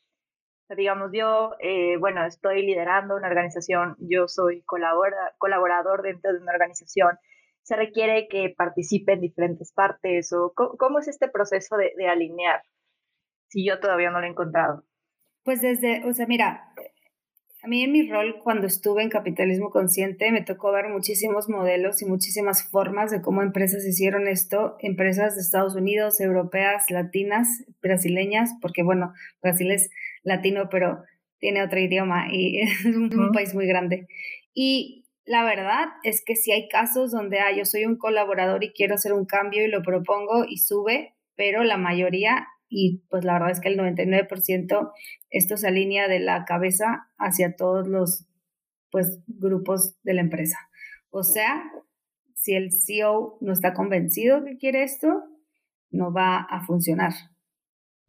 Digamos, 0.76 1.10
yo, 1.12 1.52
eh, 1.60 1.96
bueno, 1.98 2.24
estoy 2.26 2.62
liderando 2.62 3.16
una 3.16 3.28
organización, 3.28 3.96
yo 4.00 4.28
soy 4.28 4.62
colaborador 4.62 6.02
dentro 6.02 6.32
de 6.32 6.40
una 6.40 6.52
organización, 6.52 7.18
se 7.62 7.76
requiere 7.76 8.28
que 8.28 8.54
participe 8.56 9.12
en 9.12 9.20
diferentes 9.20 9.72
partes 9.72 10.32
o 10.32 10.52
cómo, 10.54 10.98
es 10.98 11.08
este 11.08 11.28
proceso 11.28 11.76
de, 11.76 11.92
de, 11.96 12.08
alinear 12.08 12.62
si 13.48 13.66
yo 13.66 13.78
todavía 13.78 14.10
no 14.10 14.20
lo 14.20 14.26
he 14.26 14.30
encontrado. 14.30 14.84
Pues 15.44 15.60
desde, 15.60 16.04
o 16.06 16.12
sea, 16.12 16.26
mira, 16.26 16.72
a 17.62 17.66
mí 17.66 17.82
en 17.82 17.92
mi 17.92 18.08
rol 18.08 18.38
cuando 18.42 18.66
estuve 18.66 19.02
en 19.02 19.10
capitalismo 19.10 19.70
consciente 19.70 20.30
me 20.30 20.42
tocó 20.42 20.70
ver 20.70 20.88
muchísimos 20.88 21.48
modelos 21.48 22.00
y 22.02 22.06
muchísimas 22.06 22.62
formas 22.70 23.10
de 23.10 23.20
cómo 23.20 23.42
empresas 23.42 23.84
hicieron 23.84 24.28
esto, 24.28 24.76
empresas 24.80 25.34
de 25.34 25.42
Estados 25.42 25.74
Unidos, 25.74 26.20
europeas, 26.20 26.90
latinas, 26.90 27.64
brasileñas, 27.82 28.52
porque 28.62 28.82
bueno, 28.82 29.12
Brasil 29.42 29.70
es 29.72 29.90
latino, 30.22 30.68
pero 30.70 31.02
tiene 31.38 31.62
otro 31.62 31.78
idioma 31.78 32.26
y 32.32 32.60
es 32.62 32.84
un, 32.84 33.32
país 33.32 33.54
muy 33.54 33.66
grande. 33.66 34.06
Y 34.54 35.06
la 35.24 35.44
verdad 35.44 35.86
es 36.02 36.22
que 36.24 36.36
si 36.36 36.52
hay 36.52 36.68
casos 36.68 37.12
donde 37.12 37.38
ah, 37.40 37.54
yo 37.56 37.64
soy 37.64 37.84
un 37.84 37.96
colaborador 37.96 38.64
y 38.64 38.72
quiero 38.72 38.94
hacer 38.94 39.12
un 39.12 39.26
cambio 39.26 39.64
y 39.64 39.68
lo 39.68 39.82
propongo 39.82 40.44
y 40.48 40.58
sube, 40.58 41.14
pero 41.36 41.62
la 41.64 41.76
mayoría, 41.76 42.48
y 42.68 43.02
pues 43.08 43.24
la 43.24 43.34
verdad 43.34 43.50
es 43.50 43.60
que 43.60 43.68
el 43.68 43.78
99%, 43.78 44.92
esto 45.30 45.56
se 45.56 45.68
alinea 45.68 46.08
de 46.08 46.20
la 46.20 46.44
cabeza 46.44 47.08
hacia 47.18 47.56
todos 47.56 47.86
los 47.86 48.26
pues 48.90 49.20
grupos 49.26 49.96
de 50.02 50.14
la 50.14 50.22
empresa. 50.22 50.58
O 51.10 51.22
sea, 51.22 51.70
si 52.34 52.54
el 52.54 52.72
CEO 52.72 53.38
no 53.40 53.52
está 53.52 53.74
convencido 53.74 54.44
que 54.44 54.56
quiere 54.56 54.82
esto, 54.82 55.24
no 55.90 56.12
va 56.12 56.38
a 56.38 56.64
funcionar. 56.64 57.12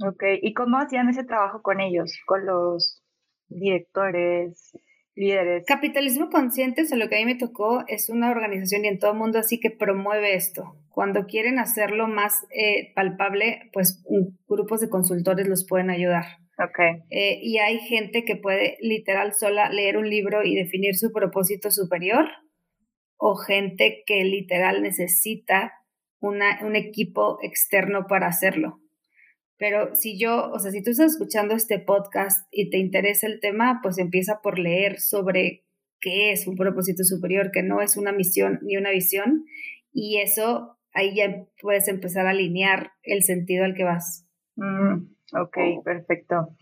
Ok, 0.02 0.24
¿y 0.42 0.54
cómo 0.54 0.78
hacían 0.78 1.10
ese 1.10 1.26
trabajo 1.26 1.62
con 1.62 1.82
ellos, 1.82 2.18
con 2.26 2.46
los 2.46 3.04
directores, 3.50 4.72
líderes? 5.14 5.66
Capitalismo 5.66 6.30
Consciente, 6.30 6.84
o 6.90 6.96
lo 6.96 7.10
que 7.10 7.18
a 7.18 7.20
mí 7.20 7.26
me 7.26 7.36
tocó, 7.36 7.84
es 7.88 8.10
una 8.10 8.32
organización 8.32 8.86
y 8.86 8.88
en 8.88 9.00
todo 9.00 9.12
el 9.12 9.18
mundo 9.18 9.40
así 9.40 9.60
que 9.60 9.72
promueve 9.72 10.36
esto. 10.36 10.78
Cuando 10.90 11.26
quieren 11.26 11.60
hacerlo 11.60 12.08
más 12.08 12.46
eh, 12.52 12.94
palpable, 12.96 13.70
pues 13.74 14.02
grupos 14.48 14.80
de 14.80 14.90
consultores 14.90 15.48
los 15.48 15.66
pueden 15.68 15.90
ayudar. 15.90 16.26
Okay. 16.58 17.04
Eh, 17.10 17.40
y 17.42 17.58
hay 17.58 17.80
gente 17.80 18.24
que 18.24 18.36
puede 18.36 18.78
literal 18.82 19.34
sola 19.34 19.70
leer 19.70 19.98
un 19.98 20.10
libro 20.10 20.44
y 20.44 20.56
definir 20.56 20.96
su 20.96 21.12
propósito 21.12 21.72
superior, 21.72 22.26
o 23.18 23.36
gente 23.36 24.04
que 24.06 24.24
literal 24.24 24.82
necesita 24.82 25.74
una, 26.20 26.60
un 26.66 26.78
equipo 26.78 27.40
externo 27.42 28.08
para 28.08 28.28
hacerlo. 28.28 28.80
Pero 29.60 29.94
si 29.94 30.18
yo, 30.18 30.50
o 30.52 30.58
sea, 30.58 30.72
si 30.72 30.82
tú 30.82 30.92
estás 30.92 31.12
escuchando 31.12 31.54
este 31.54 31.80
podcast 31.80 32.48
y 32.50 32.70
te 32.70 32.78
interesa 32.78 33.28
el 33.28 33.42
tema, 33.42 33.82
pues 33.84 33.98
empieza 33.98 34.40
por 34.42 34.58
leer 34.58 35.02
sobre 35.02 35.66
qué 36.00 36.32
es 36.32 36.48
un 36.48 36.56
propósito 36.56 37.04
superior, 37.04 37.52
que 37.52 37.62
no 37.62 37.82
es 37.82 37.98
una 37.98 38.14
misión 38.14 38.60
ni 38.64 38.78
una 38.78 38.90
visión, 38.90 39.44
y 39.92 40.20
eso 40.20 40.78
ahí 40.94 41.14
ya 41.14 41.46
puedes 41.62 41.90
empezar 41.90 42.26
a 42.26 42.30
alinear 42.30 42.94
el 43.04 43.22
sentido 43.24 43.66
al 43.66 43.74
que 43.74 43.84
vas. 43.84 44.26
Mm, 44.56 45.10
ok, 45.38 45.58
perfecto. 45.84 46.56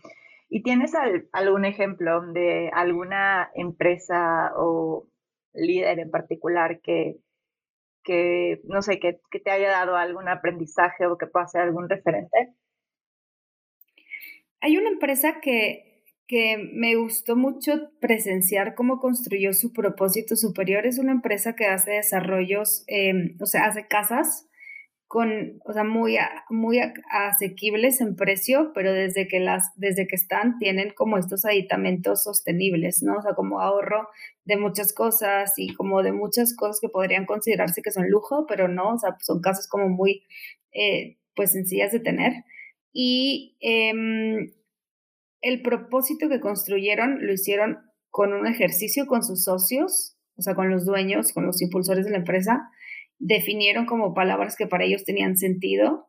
¿Y 0.48 0.64
tienes 0.64 0.92
algún 1.32 1.64
ejemplo 1.66 2.22
de 2.32 2.68
alguna 2.74 3.48
empresa 3.54 4.50
o 4.56 5.06
líder 5.54 6.00
en 6.00 6.10
particular 6.10 6.80
que, 6.80 7.18
que 8.02 8.60
no 8.64 8.82
sé, 8.82 8.98
que, 8.98 9.20
que, 9.30 9.38
te 9.38 9.52
haya 9.52 9.70
dado 9.70 9.94
algún 9.94 10.28
aprendizaje 10.28 11.06
o 11.06 11.16
que 11.16 11.26
pueda 11.28 11.46
ser 11.46 11.60
algún 11.60 11.88
referente? 11.88 12.54
Hay 14.60 14.76
una 14.76 14.88
empresa 14.88 15.40
que, 15.40 16.02
que 16.26 16.58
me 16.72 16.96
gustó 16.96 17.36
mucho 17.36 17.90
presenciar 18.00 18.74
cómo 18.74 18.98
construyó 19.00 19.52
su 19.54 19.72
propósito 19.72 20.36
superior. 20.36 20.86
Es 20.86 20.98
una 20.98 21.12
empresa 21.12 21.54
que 21.56 21.66
hace 21.66 21.92
desarrollos, 21.92 22.84
em, 22.86 23.36
o 23.40 23.46
sea, 23.46 23.64
hace 23.66 23.86
casas 23.86 24.46
con, 25.08 25.58
o 25.64 25.72
sea, 25.72 25.84
muy, 25.84 26.18
muy 26.50 26.78
asequibles 27.10 28.02
en 28.02 28.14
precio, 28.14 28.72
pero 28.74 28.92
desde 28.92 29.26
que 29.26 29.40
las, 29.40 29.72
desde 29.76 30.06
que 30.06 30.16
están 30.16 30.58
tienen 30.58 30.90
como 30.94 31.16
estos 31.16 31.46
aditamentos 31.46 32.22
sostenibles, 32.24 33.02
¿no? 33.02 33.16
O 33.16 33.22
sea, 33.22 33.32
como 33.34 33.60
ahorro 33.60 34.06
de 34.44 34.58
muchas 34.58 34.92
cosas 34.92 35.54
y 35.56 35.74
como 35.74 36.02
de 36.02 36.12
muchas 36.12 36.54
cosas 36.54 36.78
que 36.80 36.90
podrían 36.90 37.24
considerarse 37.24 37.80
que 37.80 37.90
son 37.90 38.10
lujo, 38.10 38.44
pero 38.46 38.68
no, 38.68 38.94
o 38.94 38.98
sea, 38.98 39.16
son 39.20 39.40
casas 39.40 39.66
como 39.66 39.88
muy, 39.88 40.24
eh, 40.72 41.16
pues 41.34 41.52
sencillas 41.52 41.90
de 41.92 42.00
tener. 42.00 42.32
Y 43.00 43.56
em, 43.60 44.50
el 45.40 45.62
propósito 45.62 46.28
que 46.28 46.40
construyeron 46.40 47.24
lo 47.24 47.32
hicieron 47.32 47.78
con 48.10 48.32
un 48.32 48.48
ejercicio 48.48 49.06
con 49.06 49.22
sus 49.22 49.44
socios, 49.44 50.16
o 50.34 50.42
sea, 50.42 50.56
con 50.56 50.68
los 50.68 50.84
dueños, 50.84 51.32
con 51.32 51.46
los 51.46 51.62
impulsores 51.62 52.06
de 52.06 52.10
la 52.10 52.16
empresa, 52.16 52.68
definieron 53.20 53.86
como 53.86 54.14
palabras 54.14 54.56
que 54.56 54.66
para 54.66 54.82
ellos 54.82 55.04
tenían 55.04 55.36
sentido, 55.36 56.08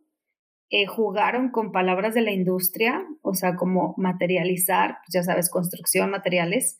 eh, 0.71 0.87
jugaron 0.87 1.51
con 1.51 1.71
palabras 1.71 2.15
de 2.15 2.21
la 2.21 2.31
industria, 2.31 3.05
o 3.21 3.35
sea, 3.35 3.55
como 3.55 3.93
materializar, 3.97 4.97
pues 5.05 5.13
ya 5.13 5.21
sabes, 5.21 5.51
construcción, 5.51 6.09
materiales, 6.09 6.79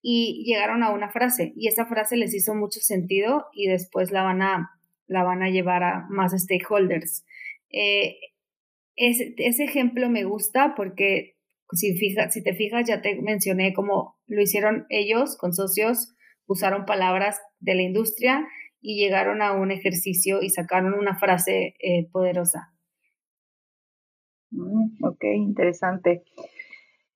y 0.00 0.44
llegaron 0.46 0.84
a 0.84 0.92
una 0.92 1.10
frase, 1.10 1.52
y 1.56 1.66
esa 1.66 1.84
frase 1.84 2.16
les 2.16 2.32
hizo 2.32 2.54
mucho 2.54 2.78
sentido 2.78 3.46
y 3.52 3.66
después 3.66 4.12
la 4.12 4.22
van 4.22 4.40
a, 4.40 4.70
la 5.08 5.24
van 5.24 5.42
a 5.42 5.50
llevar 5.50 5.82
a 5.82 6.06
más 6.10 6.30
stakeholders. 6.30 7.24
Eh, 7.70 8.18
ese, 8.98 9.34
ese 9.38 9.64
ejemplo 9.64 10.10
me 10.10 10.24
gusta 10.24 10.74
porque 10.76 11.36
si, 11.72 11.96
fija, 11.96 12.30
si 12.30 12.42
te 12.42 12.54
fijas, 12.54 12.86
ya 12.86 13.00
te 13.00 13.20
mencioné 13.20 13.72
cómo 13.72 14.16
lo 14.26 14.42
hicieron 14.42 14.86
ellos 14.88 15.36
con 15.38 15.52
socios, 15.52 16.14
usaron 16.46 16.84
palabras 16.84 17.40
de 17.60 17.74
la 17.74 17.82
industria 17.82 18.46
y 18.80 18.98
llegaron 18.98 19.42
a 19.42 19.52
un 19.52 19.70
ejercicio 19.70 20.42
y 20.42 20.50
sacaron 20.50 20.94
una 20.94 21.18
frase 21.18 21.74
eh, 21.80 22.08
poderosa. 22.10 22.72
Mm, 24.50 25.04
ok, 25.04 25.24
interesante. 25.34 26.24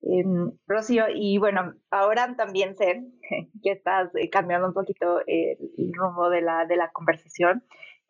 Em, 0.01 0.51
Rocío, 0.67 1.05
y 1.13 1.37
bueno, 1.37 1.73
ahora 1.89 2.35
también 2.35 2.75
sé 2.77 3.03
que 3.63 3.71
estás 3.71 4.13
eh, 4.15 4.29
cambiando 4.29 4.67
un 4.67 4.73
poquito 4.73 5.21
el 5.25 5.93
rumbo 5.93 6.29
de 6.29 6.41
la, 6.41 6.65
de 6.65 6.75
la 6.75 6.91
conversación, 6.91 7.63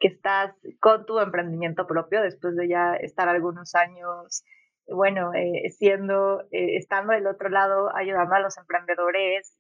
que 0.04 0.10
estás 0.10 0.54
con 0.82 1.06
tu 1.06 1.18
emprendimiento 1.20 1.88
propio 1.88 2.22
después 2.22 2.58
de 2.58 2.68
ya 2.68 2.96
estar 2.96 3.30
algunos 3.30 3.74
años 3.74 4.44
bueno, 4.86 5.34
eh, 5.34 5.70
siendo, 5.70 6.42
eh, 6.52 6.76
estando 6.76 7.14
del 7.14 7.26
otro 7.28 7.48
lado, 7.48 7.96
ayudando 7.96 8.36
a 8.36 8.42
los 8.42 8.58
emprendedores, 8.58 9.56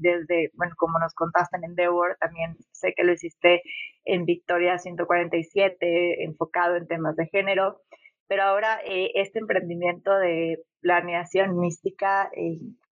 desde, 0.00 0.50
bueno, 0.54 0.72
como 0.78 0.98
nos 0.98 1.12
contaste 1.12 1.58
en 1.58 1.64
Endeavor, 1.64 2.16
también 2.18 2.56
sé 2.70 2.94
que 2.96 3.04
lo 3.04 3.12
hiciste 3.12 3.62
en 4.06 4.24
Victoria 4.24 4.78
147, 4.78 6.24
enfocado 6.24 6.76
en 6.76 6.86
temas 6.86 7.16
de 7.16 7.26
género, 7.26 7.82
pero 8.28 8.44
ahora 8.44 8.80
eh, 8.86 9.10
este 9.16 9.40
emprendimiento 9.40 10.16
de 10.16 10.56
planeación 10.80 11.58
mística, 11.58 12.30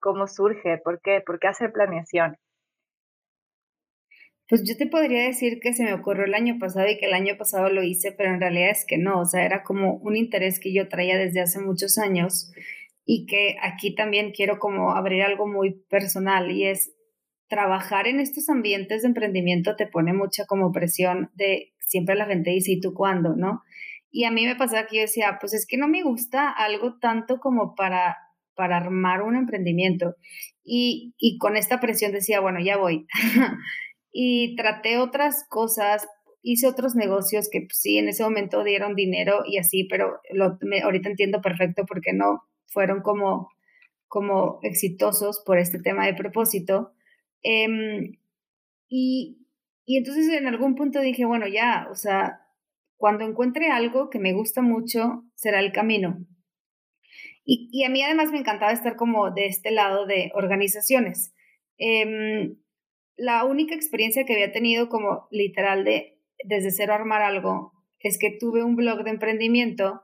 ¿cómo 0.00 0.26
surge? 0.26 0.76
¿Por 0.85 1.00
qué? 1.00 1.23
¿Por 1.25 1.38
qué 1.38 1.49
hacer 1.49 1.73
planeación? 1.73 2.37
Pues 4.50 4.64
yo 4.64 4.76
te 4.76 4.88
podría 4.88 5.23
decir 5.23 5.61
que 5.61 5.73
se 5.73 5.85
me 5.85 5.95
ocurrió 5.95 6.25
el 6.25 6.35
año 6.35 6.59
pasado 6.59 6.88
y 6.88 6.99
que 6.99 7.07
el 7.07 7.14
año 7.14 7.37
pasado 7.38 7.69
lo 7.71 7.85
hice, 7.85 8.11
pero 8.11 8.35
en 8.35 8.40
realidad 8.40 8.71
es 8.71 8.85
que 8.85 8.99
no, 8.99 9.21
o 9.21 9.25
sea, 9.25 9.45
era 9.45 9.62
como 9.62 9.95
un 9.99 10.16
interés 10.16 10.59
que 10.59 10.75
yo 10.75 10.88
traía 10.88 11.16
desde 11.16 11.40
hace 11.40 11.61
muchos 11.61 11.99
años 11.99 12.50
y 13.04 13.26
que 13.26 13.54
aquí 13.62 13.95
también 13.95 14.33
quiero 14.33 14.59
como 14.59 14.97
abrir 14.97 15.23
algo 15.23 15.47
muy 15.47 15.85
personal 15.88 16.50
y 16.50 16.66
es 16.66 16.92
trabajar 17.49 18.09
en 18.09 18.19
estos 18.19 18.49
ambientes 18.49 19.02
de 19.02 19.09
emprendimiento 19.09 19.76
te 19.76 19.87
pone 19.87 20.12
mucha 20.14 20.47
como 20.47 20.73
presión 20.73 21.30
de 21.35 21.73
siempre 21.78 22.16
la 22.16 22.26
gente 22.26 22.50
dice, 22.50 22.73
¿y 22.73 22.80
tú 22.80 22.92
cuándo? 22.92 23.37
¿No? 23.37 23.62
Y 24.11 24.25
a 24.25 24.33
mí 24.33 24.47
me 24.47 24.57
pasaba 24.57 24.88
que 24.88 24.97
yo 24.97 25.02
decía, 25.02 25.38
pues 25.40 25.54
es 25.54 25.64
que 25.64 25.76
no 25.76 25.87
me 25.87 26.02
gusta 26.02 26.50
algo 26.50 26.99
tanto 26.99 27.38
como 27.38 27.76
para, 27.76 28.16
para 28.57 28.78
armar 28.78 29.23
un 29.23 29.37
emprendimiento. 29.37 30.16
Y, 30.64 31.14
y 31.19 31.38
con 31.38 31.57
esta 31.57 31.78
presión 31.78 32.11
decía, 32.11 32.40
bueno, 32.40 32.59
ya 32.61 32.76
voy. 32.76 33.07
y 34.12 34.57
traté 34.57 34.99
otras 34.99 35.47
cosas, 35.49 36.07
hice 36.43 36.67
otros 36.67 36.95
negocios 36.95 37.49
que 37.50 37.62
pues, 37.62 37.79
sí, 37.81 37.99
en 37.99 38.09
ese 38.09 38.23
momento 38.23 38.64
dieron 38.64 38.95
dinero 38.95 39.43
y 39.47 39.59
así, 39.59 39.85
pero 39.85 40.21
lo, 40.33 40.59
ahorita 40.83 41.09
entiendo 41.09 41.40
perfecto 41.40 41.87
por 41.87 42.00
qué 42.00 42.12
no 42.12 42.43
fueron 42.67 43.02
como, 43.02 43.50
como 44.09 44.59
exitosos 44.62 45.43
por 45.45 45.59
este 45.59 45.81
tema 45.81 46.07
de 46.07 46.14
propósito. 46.14 46.93
Em, 47.43 48.19
y, 48.88 49.47
y 49.85 49.99
entonces 49.99 50.29
en 50.29 50.47
algún 50.47 50.75
punto 50.75 51.00
dije, 51.00 51.25
bueno, 51.25 51.47
ya, 51.47 51.88
o 51.90 51.95
sea, 51.95 52.40
cuando 52.97 53.25
encuentre 53.25 53.71
algo 53.71 54.11
que 54.11 54.19
me 54.19 54.33
gusta 54.33 54.62
mucho, 54.62 55.25
será 55.35 55.61
el 55.61 55.73
camino. 55.73 56.26
Y, 57.45 57.69
y, 57.73 57.85
a 57.85 57.88
mí 57.88 58.02
además 58.02 58.31
me 58.31 58.38
encantaba 58.38 58.73
estar 58.73 58.97
como 58.97 59.31
de 59.31 59.47
este 59.47 59.71
lado 59.71 60.07
de 60.07 60.31
organizaciones. 60.35 61.35
Eh, 61.79 62.55
la 63.21 63.45
única 63.45 63.75
experiencia 63.75 64.25
que 64.25 64.33
había 64.33 64.50
tenido 64.50 64.89
como 64.89 65.29
literal 65.31 65.85
de 65.85 66.19
desde 66.43 66.71
cero 66.71 66.95
armar 66.95 67.21
algo 67.21 67.73
es 67.99 68.19
que 68.19 68.31
tuve 68.31 68.65
un 68.65 68.77
blog 68.77 69.05
de 69.05 69.11
emprendimiento 69.11 70.03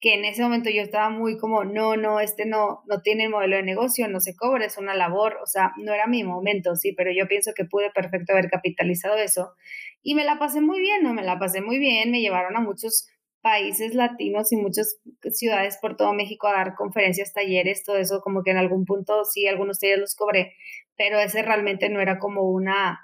que 0.00 0.14
en 0.14 0.24
ese 0.24 0.42
momento 0.42 0.70
yo 0.70 0.82
estaba 0.82 1.10
muy 1.10 1.36
como, 1.36 1.64
no, 1.64 1.96
no, 1.96 2.20
este 2.20 2.46
no, 2.46 2.82
no 2.86 3.00
tiene 3.02 3.28
modelo 3.28 3.56
de 3.56 3.62
negocio, 3.62 4.06
no 4.06 4.20
se 4.20 4.36
cobra, 4.36 4.66
es 4.66 4.78
una 4.78 4.94
labor, 4.94 5.38
o 5.42 5.46
sea, 5.46 5.72
no 5.78 5.92
era 5.92 6.06
mi 6.06 6.22
momento, 6.22 6.76
sí, 6.76 6.92
pero 6.92 7.10
yo 7.10 7.26
pienso 7.26 7.52
que 7.56 7.64
pude 7.64 7.90
perfecto 7.90 8.34
haber 8.34 8.50
capitalizado 8.50 9.16
eso. 9.16 9.54
Y 10.02 10.14
me 10.14 10.24
la 10.24 10.38
pasé 10.38 10.60
muy 10.60 10.78
bien, 10.80 11.02
¿no? 11.02 11.14
Me 11.14 11.22
la 11.22 11.38
pasé 11.38 11.62
muy 11.62 11.78
bien, 11.78 12.10
me 12.10 12.20
llevaron 12.20 12.56
a 12.56 12.60
muchos 12.60 13.08
países 13.40 13.94
latinos 13.94 14.52
y 14.52 14.56
muchas 14.56 15.00
ciudades 15.32 15.78
por 15.80 15.96
todo 15.96 16.12
México 16.12 16.46
a 16.46 16.52
dar 16.52 16.74
conferencias, 16.74 17.32
talleres, 17.32 17.82
todo 17.82 17.96
eso, 17.96 18.20
como 18.20 18.42
que 18.42 18.50
en 18.50 18.58
algún 18.58 18.84
punto 18.84 19.24
sí, 19.24 19.46
algunos 19.46 19.80
de 19.80 19.88
ellos 19.88 20.00
los 20.00 20.14
cobré, 20.14 20.54
pero 20.96 21.18
ese 21.18 21.42
realmente 21.42 21.88
no 21.88 22.00
era 22.00 22.18
como 22.18 22.42
una 22.50 23.00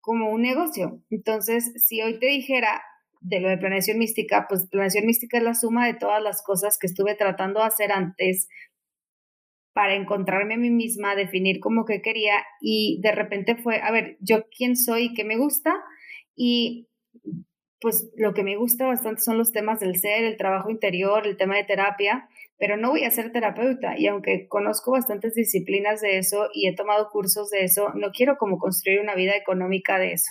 como 0.00 0.30
un 0.30 0.42
negocio. 0.42 1.00
Entonces, 1.08 1.72
si 1.82 2.02
hoy 2.02 2.18
te 2.18 2.26
dijera 2.26 2.82
de 3.22 3.40
lo 3.40 3.48
de 3.48 3.56
planeación 3.56 3.98
mística, 3.98 4.46
pues 4.48 4.68
planeación 4.68 5.06
mística 5.06 5.38
es 5.38 5.44
la 5.44 5.54
suma 5.54 5.86
de 5.86 5.94
todas 5.94 6.22
las 6.22 6.42
cosas 6.42 6.78
que 6.78 6.86
estuve 6.86 7.14
tratando 7.14 7.60
de 7.60 7.66
hacer 7.66 7.90
antes 7.90 8.48
para 9.72 9.94
encontrarme 9.94 10.54
a 10.54 10.58
mí 10.58 10.68
misma, 10.68 11.16
definir 11.16 11.58
como 11.58 11.86
que 11.86 12.02
quería 12.02 12.44
y 12.60 13.00
de 13.02 13.12
repente 13.12 13.56
fue, 13.56 13.80
a 13.80 13.90
ver, 13.90 14.18
yo 14.20 14.44
quién 14.54 14.76
soy, 14.76 15.14
qué 15.14 15.24
me 15.24 15.38
gusta 15.38 15.74
y 16.36 16.86
pues 17.80 18.10
lo 18.16 18.34
que 18.34 18.44
me 18.44 18.56
gusta 18.56 18.86
bastante 18.86 19.22
son 19.22 19.36
los 19.36 19.52
temas 19.52 19.80
del 19.80 19.96
ser, 19.96 20.24
el 20.24 20.36
trabajo 20.36 20.70
interior, 20.70 21.26
el 21.26 21.36
tema 21.36 21.56
de 21.56 21.64
terapia, 21.64 22.28
pero 22.58 22.76
no 22.76 22.90
voy 22.90 23.04
a 23.04 23.10
ser 23.10 23.32
terapeuta 23.32 23.98
y 23.98 24.06
aunque 24.06 24.46
conozco 24.48 24.92
bastantes 24.92 25.34
disciplinas 25.34 26.00
de 26.00 26.18
eso 26.18 26.48
y 26.52 26.68
he 26.68 26.74
tomado 26.74 27.08
cursos 27.10 27.50
de 27.50 27.64
eso, 27.64 27.90
no 27.94 28.10
quiero 28.12 28.36
como 28.36 28.58
construir 28.58 29.00
una 29.00 29.14
vida 29.14 29.36
económica 29.36 29.98
de 29.98 30.12
eso. 30.12 30.30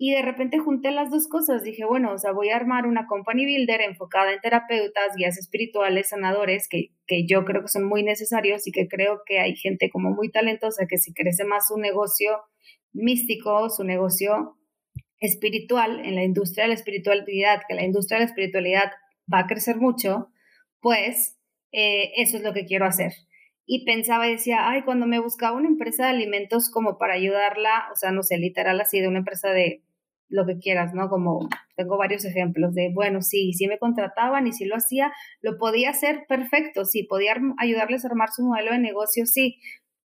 Y 0.00 0.12
de 0.12 0.22
repente 0.22 0.60
junté 0.60 0.92
las 0.92 1.10
dos 1.10 1.26
cosas. 1.26 1.64
Dije, 1.64 1.84
bueno, 1.84 2.12
o 2.12 2.18
sea, 2.18 2.30
voy 2.30 2.50
a 2.50 2.56
armar 2.56 2.86
una 2.86 3.08
company 3.08 3.44
builder 3.44 3.80
enfocada 3.80 4.32
en 4.32 4.40
terapeutas, 4.40 5.16
guías 5.16 5.36
espirituales, 5.38 6.10
sanadores, 6.10 6.68
que, 6.68 6.90
que 7.08 7.26
yo 7.26 7.44
creo 7.44 7.62
que 7.62 7.68
son 7.68 7.84
muy 7.84 8.04
necesarios 8.04 8.68
y 8.68 8.70
que 8.70 8.86
creo 8.86 9.22
que 9.26 9.40
hay 9.40 9.56
gente 9.56 9.90
como 9.90 10.10
muy 10.10 10.30
talentosa 10.30 10.86
que 10.88 10.98
si 10.98 11.12
crece 11.12 11.44
más 11.44 11.66
su 11.66 11.78
negocio 11.78 12.38
místico, 12.92 13.70
su 13.70 13.82
negocio 13.82 14.56
espiritual, 15.18 16.04
en 16.04 16.14
la 16.14 16.22
industria 16.22 16.64
de 16.64 16.68
la 16.68 16.74
espiritualidad, 16.74 17.62
que 17.68 17.74
la 17.74 17.84
industria 17.84 18.18
de 18.18 18.24
la 18.26 18.30
espiritualidad 18.30 18.92
va 19.32 19.40
a 19.40 19.46
crecer 19.48 19.78
mucho, 19.78 20.28
pues 20.80 21.37
eh, 21.72 22.12
eso 22.16 22.36
es 22.36 22.42
lo 22.42 22.52
que 22.52 22.64
quiero 22.64 22.86
hacer. 22.86 23.12
Y 23.66 23.84
pensaba 23.84 24.28
y 24.28 24.32
decía, 24.32 24.68
ay, 24.68 24.82
cuando 24.82 25.06
me 25.06 25.20
buscaba 25.20 25.56
una 25.56 25.68
empresa 25.68 26.04
de 26.04 26.10
alimentos 26.10 26.70
como 26.70 26.98
para 26.98 27.14
ayudarla, 27.14 27.88
o 27.92 27.96
sea, 27.96 28.12
no 28.12 28.22
sé, 28.22 28.38
literal 28.38 28.80
así, 28.80 29.00
de 29.00 29.08
una 29.08 29.18
empresa 29.18 29.50
de 29.50 29.82
lo 30.28 30.46
que 30.46 30.58
quieras, 30.58 30.94
¿no? 30.94 31.08
Como 31.08 31.48
tengo 31.76 31.96
varios 31.96 32.24
ejemplos 32.24 32.74
de, 32.74 32.90
bueno, 32.92 33.22
sí, 33.22 33.52
sí 33.52 33.66
me 33.66 33.78
contrataban 33.78 34.46
y 34.46 34.52
si 34.52 34.64
lo 34.64 34.76
hacía, 34.76 35.12
lo 35.40 35.58
podía 35.58 35.90
hacer 35.90 36.24
perfecto, 36.28 36.84
sí, 36.84 37.04
podía 37.04 37.34
ayudarles 37.58 38.04
a 38.04 38.08
armar 38.08 38.30
su 38.30 38.42
modelo 38.42 38.72
de 38.72 38.78
negocio, 38.78 39.26
sí, 39.26 39.58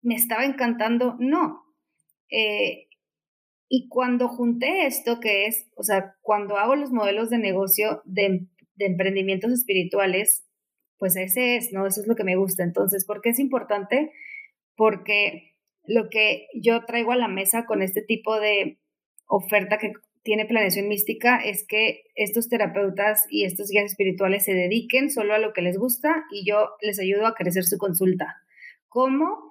me 0.02 0.14
estaba 0.14 0.44
encantando, 0.44 1.16
no. 1.18 1.62
Eh, 2.30 2.88
y 3.68 3.88
cuando 3.88 4.28
junté 4.28 4.86
esto, 4.86 5.20
que 5.20 5.46
es, 5.46 5.66
o 5.76 5.82
sea, 5.82 6.14
cuando 6.22 6.56
hago 6.56 6.74
los 6.74 6.90
modelos 6.90 7.30
de 7.30 7.38
negocio 7.38 8.02
de, 8.04 8.46
emprendimientos 8.78 9.52
espirituales, 9.52 10.47
pues 10.98 11.16
ese 11.16 11.56
es, 11.56 11.72
¿no? 11.72 11.86
Eso 11.86 12.00
es 12.00 12.06
lo 12.06 12.16
que 12.16 12.24
me 12.24 12.36
gusta. 12.36 12.62
Entonces, 12.62 13.04
¿por 13.04 13.20
qué 13.20 13.30
es 13.30 13.38
importante? 13.38 14.12
Porque 14.76 15.54
lo 15.84 16.10
que 16.10 16.48
yo 16.54 16.84
traigo 16.84 17.12
a 17.12 17.16
la 17.16 17.28
mesa 17.28 17.66
con 17.66 17.82
este 17.82 18.02
tipo 18.02 18.38
de 18.38 18.78
oferta 19.26 19.78
que 19.78 19.92
tiene 20.22 20.44
planeación 20.44 20.88
mística 20.88 21.38
es 21.38 21.66
que 21.66 22.02
estos 22.14 22.48
terapeutas 22.48 23.24
y 23.30 23.44
estos 23.44 23.70
guías 23.70 23.86
espirituales 23.86 24.44
se 24.44 24.52
dediquen 24.52 25.10
solo 25.10 25.34
a 25.34 25.38
lo 25.38 25.52
que 25.52 25.62
les 25.62 25.78
gusta 25.78 26.24
y 26.30 26.44
yo 26.46 26.70
les 26.82 26.98
ayudo 26.98 27.26
a 27.26 27.34
crecer 27.34 27.64
su 27.64 27.78
consulta. 27.78 28.36
¿Cómo? 28.88 29.48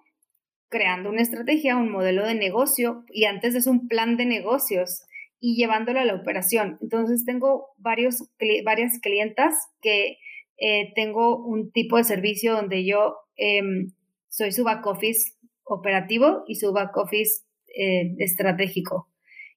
creando 0.69 1.09
una 1.09 1.21
estrategia, 1.21 1.77
un 1.77 1.91
modelo 1.91 2.25
de 2.25 2.35
negocio 2.35 3.05
y 3.09 3.25
antes 3.25 3.55
es 3.55 3.67
un 3.67 3.87
plan 3.87 4.17
de 4.17 4.25
negocios 4.25 5.03
y 5.39 5.55
llevándolo 5.55 5.99
a 5.99 6.05
la 6.05 6.15
operación. 6.15 6.77
Entonces 6.81 7.25
tengo 7.25 7.67
varios, 7.77 8.23
varias 8.65 8.99
clientas 8.99 9.53
que 9.81 10.17
eh, 10.57 10.91
tengo 10.95 11.43
un 11.45 11.71
tipo 11.71 11.97
de 11.97 12.03
servicio 12.03 12.53
donde 12.53 12.85
yo 12.85 13.15
em, 13.35 13.91
soy 14.27 14.51
su 14.51 14.63
back 14.63 14.85
office 14.85 15.33
operativo 15.63 16.43
y 16.47 16.55
su 16.55 16.73
back 16.73 16.95
office 16.97 17.43
eh, 17.67 18.15
estratégico. 18.19 19.09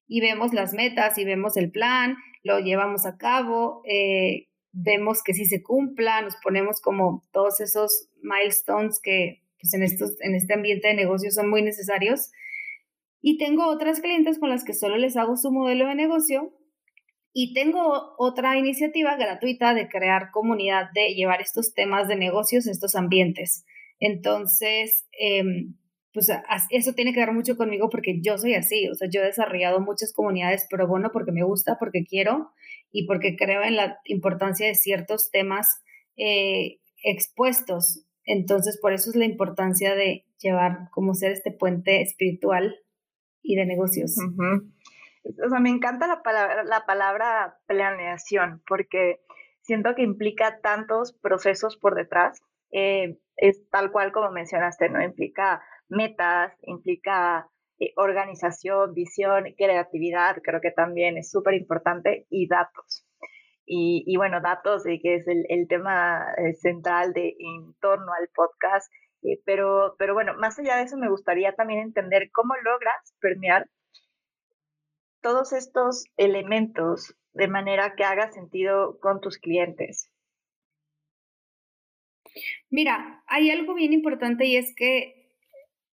Y 0.07 0.21
vemos 0.21 0.53
las 0.53 0.73
metas 0.73 1.17
y 1.17 1.25
vemos 1.25 1.57
el 1.57 1.71
plan, 1.71 2.17
lo 2.43 2.59
llevamos 2.59 3.05
a 3.05 3.17
cabo, 3.17 3.81
eh, 3.85 4.47
vemos 4.73 5.23
que 5.23 5.33
si 5.33 5.45
se 5.45 5.63
cumpla, 5.63 6.21
nos 6.21 6.35
ponemos 6.43 6.81
como 6.81 7.23
todos 7.31 7.61
esos 7.61 8.09
milestones 8.21 8.99
que 9.01 9.41
pues 9.59 9.73
en, 9.73 9.83
estos, 9.83 10.19
en 10.21 10.35
este 10.35 10.53
ambiente 10.53 10.87
de 10.87 10.95
negocio 10.95 11.31
son 11.31 11.49
muy 11.49 11.61
necesarios. 11.61 12.31
Y 13.21 13.37
tengo 13.37 13.67
otras 13.67 14.01
clientes 14.01 14.39
con 14.39 14.49
las 14.49 14.63
que 14.63 14.73
solo 14.73 14.97
les 14.97 15.15
hago 15.15 15.37
su 15.37 15.51
modelo 15.51 15.87
de 15.87 15.95
negocio 15.95 16.51
y 17.33 17.53
tengo 17.53 18.15
otra 18.17 18.57
iniciativa 18.57 19.15
gratuita 19.15 19.73
de 19.73 19.87
crear 19.87 20.31
comunidad, 20.31 20.89
de 20.93 21.13
llevar 21.13 21.41
estos 21.41 21.73
temas 21.73 22.07
de 22.07 22.15
negocios 22.15 22.67
estos 22.67 22.95
ambientes. 22.95 23.65
Entonces, 23.99 25.07
em, 25.19 25.75
pues 26.13 26.27
eso 26.71 26.93
tiene 26.93 27.13
que 27.13 27.21
ver 27.21 27.31
mucho 27.31 27.55
conmigo 27.55 27.89
porque 27.89 28.19
yo 28.21 28.37
soy 28.37 28.55
así, 28.55 28.89
o 28.89 28.95
sea, 28.95 29.07
yo 29.09 29.21
he 29.21 29.25
desarrollado 29.25 29.79
muchas 29.79 30.11
comunidades 30.11 30.67
pro 30.69 30.87
bono 30.87 31.11
porque 31.13 31.31
me 31.31 31.43
gusta, 31.43 31.77
porque 31.79 32.03
quiero 32.05 32.51
y 32.91 33.05
porque 33.07 33.37
creo 33.37 33.63
en 33.63 33.77
la 33.77 33.97
importancia 34.05 34.67
de 34.67 34.75
ciertos 34.75 35.31
temas 35.31 35.67
eh, 36.17 36.79
expuestos 37.03 38.05
entonces, 38.25 38.79
por 38.79 38.93
eso 38.93 39.09
es 39.09 39.15
la 39.15 39.25
importancia 39.25 39.95
de 39.95 40.25
llevar 40.39 40.89
como 40.91 41.13
ser 41.13 41.31
este 41.31 41.51
puente 41.51 42.01
espiritual 42.01 42.75
y 43.41 43.55
de 43.55 43.65
negocios. 43.65 44.15
O 45.23 45.49
sea, 45.49 45.59
me 45.59 45.69
encanta 45.69 46.07
la 46.07 46.23
palabra, 46.23 46.63
la 46.63 46.85
palabra 46.85 47.57
planeación, 47.67 48.61
porque 48.67 49.21
siento 49.61 49.95
que 49.95 50.01
implica 50.03 50.59
tantos 50.61 51.13
procesos 51.13 51.77
por 51.77 51.95
detrás. 51.95 52.41
Eh, 52.71 53.17
es 53.35 53.67
tal 53.69 53.91
cual 53.91 54.11
como 54.11 54.31
mencionaste, 54.31 54.89
¿no? 54.89 55.01
Implica 55.01 55.61
metas, 55.89 56.53
implica 56.63 57.47
eh, 57.79 57.93
organización, 57.97 58.93
visión, 58.93 59.45
creatividad, 59.57 60.37
creo 60.43 60.61
que 60.61 60.71
también 60.71 61.17
es 61.17 61.31
súper 61.31 61.55
importante, 61.55 62.27
y 62.29 62.47
datos. 62.47 63.07
Y, 63.73 64.17
bueno, 64.17 64.41
datos, 64.41 64.83
de 64.83 64.99
que 64.99 65.15
es 65.15 65.27
el, 65.27 65.45
el 65.47 65.67
tema 65.69 66.25
eh, 66.37 66.53
central 66.55 67.13
de, 67.13 67.35
en 67.39 67.73
torno 67.79 68.11
al 68.11 68.27
podcast. 68.35 68.91
Eh, 69.23 69.39
pero, 69.45 69.95
pero 69.97 70.13
bueno, 70.13 70.33
más 70.37 70.59
allá 70.59 70.75
de 70.77 70.83
eso, 70.83 70.97
me 70.97 71.09
gustaría 71.09 71.53
también 71.53 71.79
entender 71.79 72.29
cómo 72.33 72.53
logras 72.55 73.15
permear 73.21 73.69
todos 75.21 75.53
estos 75.53 76.05
elementos 76.17 77.15
de 77.33 77.47
manera 77.47 77.95
que 77.95 78.03
haga 78.03 78.31
sentido 78.31 78.99
con 78.99 79.21
tus 79.21 79.37
clientes. 79.37 80.11
Mira, 82.69 83.23
hay 83.27 83.51
algo 83.51 83.73
bien 83.73 83.93
importante 83.93 84.45
y 84.45 84.55
es 84.55 84.73
que 84.75 85.31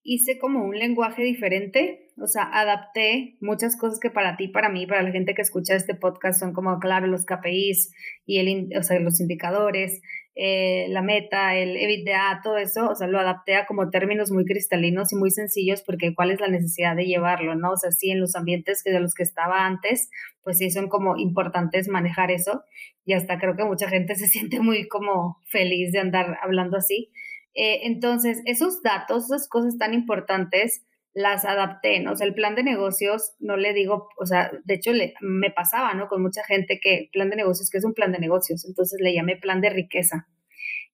hice 0.02 0.38
como 0.38 0.64
un 0.64 0.78
lenguaje 0.78 1.22
diferente 1.22 2.08
o 2.20 2.26
sea, 2.26 2.44
adapté 2.52 3.36
muchas 3.40 3.76
cosas 3.76 4.00
que 4.00 4.10
para 4.10 4.36
ti, 4.36 4.48
para 4.48 4.68
mí, 4.68 4.86
para 4.86 5.02
la 5.02 5.12
gente 5.12 5.34
que 5.34 5.42
escucha 5.42 5.74
este 5.74 5.94
podcast 5.94 6.40
son 6.40 6.52
como, 6.52 6.78
claro, 6.78 7.06
los 7.06 7.24
KPIs 7.24 7.92
y 8.26 8.38
el, 8.38 8.70
los 9.02 9.20
indicadores, 9.20 10.00
eh, 10.40 10.86
la 10.90 11.02
meta, 11.02 11.56
el 11.56 11.76
EBITDA, 11.76 12.42
todo 12.44 12.58
eso, 12.58 12.88
o 12.88 12.94
sea, 12.94 13.08
lo 13.08 13.18
adapté 13.18 13.56
a 13.56 13.66
como 13.66 13.90
términos 13.90 14.30
muy 14.30 14.44
cristalinos 14.44 15.12
y 15.12 15.16
muy 15.16 15.32
sencillos 15.32 15.82
porque 15.82 16.14
cuál 16.14 16.30
es 16.30 16.40
la 16.40 16.46
necesidad 16.46 16.94
de 16.94 17.06
llevarlo, 17.06 17.56
¿no? 17.56 17.72
O 17.72 17.76
sea, 17.76 17.90
sí, 17.90 18.12
en 18.12 18.20
los 18.20 18.36
ambientes 18.36 18.84
de 18.84 19.00
los 19.00 19.14
que 19.14 19.24
estaba 19.24 19.66
antes, 19.66 20.10
pues 20.44 20.58
sí, 20.58 20.70
son 20.70 20.88
como 20.88 21.16
importantes 21.16 21.88
manejar 21.88 22.30
eso 22.30 22.62
y 23.04 23.14
hasta 23.14 23.40
creo 23.40 23.56
que 23.56 23.64
mucha 23.64 23.88
gente 23.88 24.14
se 24.14 24.28
siente 24.28 24.60
muy 24.60 24.86
como 24.86 25.38
feliz 25.46 25.90
de 25.90 25.98
andar 25.98 26.38
hablando 26.40 26.76
así. 26.76 27.10
Eh, 27.54 27.80
entonces, 27.88 28.40
esos 28.44 28.80
datos, 28.82 29.24
esas 29.24 29.48
cosas 29.48 29.76
tan 29.76 29.92
importantes, 29.92 30.86
las 31.18 31.44
adapté, 31.44 31.98
¿no? 31.98 32.12
O 32.12 32.16
sea, 32.16 32.28
el 32.28 32.34
plan 32.34 32.54
de 32.54 32.62
negocios, 32.62 33.32
no 33.40 33.56
le 33.56 33.72
digo, 33.72 34.08
o 34.18 34.24
sea, 34.24 34.52
de 34.64 34.74
hecho 34.74 34.92
le, 34.92 35.14
me 35.20 35.50
pasaba, 35.50 35.92
¿no? 35.94 36.06
Con 36.06 36.22
mucha 36.22 36.44
gente 36.44 36.78
que 36.80 37.10
plan 37.12 37.28
de 37.28 37.34
negocios, 37.34 37.70
que 37.70 37.78
es 37.78 37.84
un 37.84 37.92
plan 37.92 38.12
de 38.12 38.20
negocios, 38.20 38.64
entonces 38.64 39.00
le 39.00 39.12
llamé 39.12 39.36
plan 39.36 39.60
de 39.60 39.70
riqueza. 39.70 40.28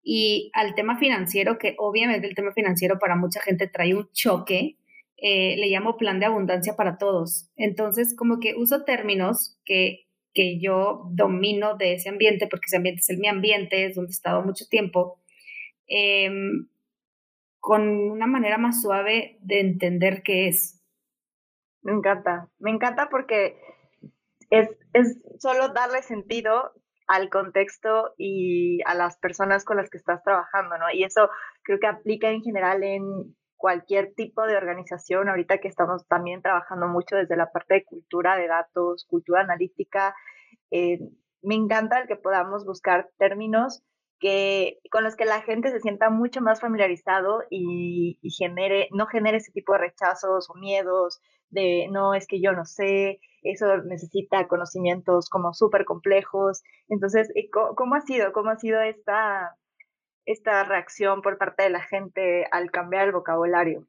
Y 0.03 0.51
al 0.55 0.75
tema 0.75 0.99
financiero, 0.99 1.59
que 1.59 1.75
obviamente 1.79 2.27
el 2.27 2.35
tema 2.35 2.53
financiero 2.53 2.99
para 2.99 3.17
mucha 3.17 3.41
gente 3.43 3.69
trae 3.69 3.95
un 3.95 4.09
choque, 4.13 4.79
eh, 5.19 5.57
le 5.59 5.67
llamo 5.67 5.99
plan 5.99 6.21
de 6.21 6.27
abundancia 6.27 6.75
para 6.75 6.97
todos. 6.97 7.51
Entonces, 7.57 8.17
como 8.17 8.41
que 8.41 8.55
uso 8.55 8.85
términos 8.85 9.59
que, 9.67 10.07
que 10.33 10.59
yo 10.59 11.03
domino 11.11 11.77
de 11.77 11.95
ese 11.95 12.09
ambiente, 12.09 12.47
porque 12.47 12.67
ese 12.67 12.79
ambiente 12.79 13.01
es 13.01 13.11
el 13.11 13.19
mi 13.19 13.29
ambiente, 13.29 13.85
es 13.85 13.97
donde 13.97 14.11
he 14.11 14.13
estado 14.13 14.43
mucho 14.43 14.65
tiempo. 14.71 15.21
Eh, 15.87 16.31
con 17.65 17.89
una 18.11 18.27
manera 18.27 18.59
más 18.59 18.83
suave 18.83 19.39
de 19.41 19.61
entender 19.61 20.23
qué 20.23 20.49
es. 20.49 20.85
Me 21.81 21.93
encanta, 21.93 22.51
me 22.59 22.71
encanta 22.71 23.09
porque 23.09 23.59
es, 24.51 24.69
es 24.93 25.19
solo 25.39 25.71
darle 25.71 26.03
sentido 26.03 26.73
al 27.07 27.31
contexto 27.31 28.13
y 28.19 28.83
a 28.85 28.95
las 28.95 29.17
personas 29.17 29.65
con 29.65 29.79
las 29.79 29.89
que 29.89 29.97
estás 29.97 30.23
trabajando, 30.23 30.77
¿no? 30.77 30.91
Y 30.93 31.05
eso 31.05 31.31
creo 31.63 31.79
que 31.81 31.87
aplica 31.87 32.29
en 32.29 32.43
general 32.43 32.83
en 32.83 33.35
cualquier 33.57 34.13
tipo 34.13 34.47
de 34.47 34.59
organización, 34.59 35.31
ahorita 35.31 35.57
que 35.57 35.69
estamos 35.69 36.07
también 36.07 36.43
trabajando 36.43 36.87
mucho 36.89 37.17
desde 37.17 37.35
la 37.35 37.51
parte 37.51 37.77
de 37.77 37.85
cultura 37.87 38.37
de 38.37 38.47
datos, 38.47 39.07
cultura 39.09 39.41
analítica, 39.41 40.15
eh, 40.71 40.99
me 41.41 41.55
encanta 41.55 41.99
el 41.99 42.09
que 42.09 42.17
podamos 42.17 42.67
buscar 42.67 43.09
términos 43.17 43.83
que, 44.21 44.79
con 44.91 45.05
los 45.05 45.17
que 45.17 45.25
la 45.25 45.43
gente 45.43 45.71
se 45.71 45.81
sienta 45.81 46.11
mucho 46.11 46.41
más 46.41 46.61
familiarizado 46.61 47.43
y, 47.51 48.19
genere, 48.37 48.89
no 48.93 49.07
genere 49.07 49.39
ese 49.39 49.53
tipo 49.53 49.73
de 49.73 49.81
rechazos 49.81 50.49
o 50.51 50.55
miedos 50.55 51.21
de 51.51 51.89
no, 51.91 52.15
es 52.15 52.27
que 52.27 52.41
yo 52.41 52.53
no 52.53 52.65
sé, 52.65 53.21
eso 53.43 53.79
necesita 53.85 54.49
conocimientos 54.49 55.29
como 55.29 55.53
súper 55.53 55.85
complejos. 55.85 56.63
Entonces, 56.89 57.33
¿cómo, 57.77 57.95
ha 57.95 58.01
sido? 58.01 58.33
¿Cómo 58.33 58.51
ha 58.51 58.57
sido 58.57 58.81
esta, 58.81 59.57
esta 60.27 60.65
reacción 60.65 61.23
por 61.23 61.39
parte 61.39 61.65
de 61.65 61.71
la 61.71 61.83
gente 61.83 62.47
al 62.51 62.71
cambiar 62.71 63.07
el 63.07 63.13
vocabulario? 63.13 63.87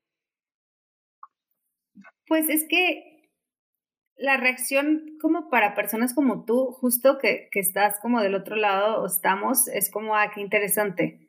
Pues 2.28 2.50
es 2.50 2.66
que 2.68 3.14
la 4.17 4.38
reacción 4.38 5.17
como 5.21 5.49
para 5.49 5.75
personas 5.75 6.13
como 6.13 6.45
tú, 6.45 6.71
justo 6.71 7.17
que, 7.17 7.49
que 7.51 7.60
estás 7.60 7.99
como 8.01 8.21
del 8.21 8.36
otro 8.36 8.56
lado 8.56 9.01
o 9.01 9.06
estamos, 9.06 9.67
es 9.67 9.91
como, 9.91 10.15
ah, 10.15 10.32
qué 10.34 10.41
interesante 10.41 11.25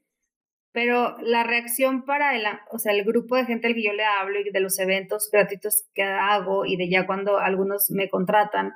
pero 0.76 1.16
la 1.22 1.42
reacción 1.42 2.04
para 2.04 2.36
el, 2.36 2.44
o 2.70 2.78
sea, 2.78 2.92
el 2.92 3.02
grupo 3.02 3.34
de 3.34 3.46
gente 3.46 3.66
al 3.66 3.72
que 3.72 3.82
yo 3.82 3.94
le 3.94 4.04
hablo 4.04 4.38
y 4.40 4.50
de 4.50 4.60
los 4.60 4.78
eventos 4.78 5.30
gratuitos 5.32 5.86
que 5.94 6.02
hago 6.02 6.66
y 6.66 6.76
de 6.76 6.90
ya 6.90 7.06
cuando 7.06 7.38
algunos 7.38 7.90
me 7.90 8.10
contratan, 8.10 8.74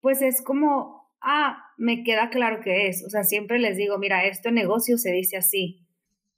pues 0.00 0.22
es 0.22 0.42
como, 0.42 1.12
ah, 1.20 1.62
me 1.76 2.04
queda 2.04 2.30
claro 2.30 2.62
que 2.62 2.88
es. 2.88 3.04
O 3.04 3.10
sea, 3.10 3.22
siempre 3.22 3.58
les 3.58 3.76
digo, 3.76 3.98
mira, 3.98 4.24
esto 4.24 4.50
negocio 4.50 4.96
se 4.96 5.12
dice 5.12 5.36
así, 5.36 5.86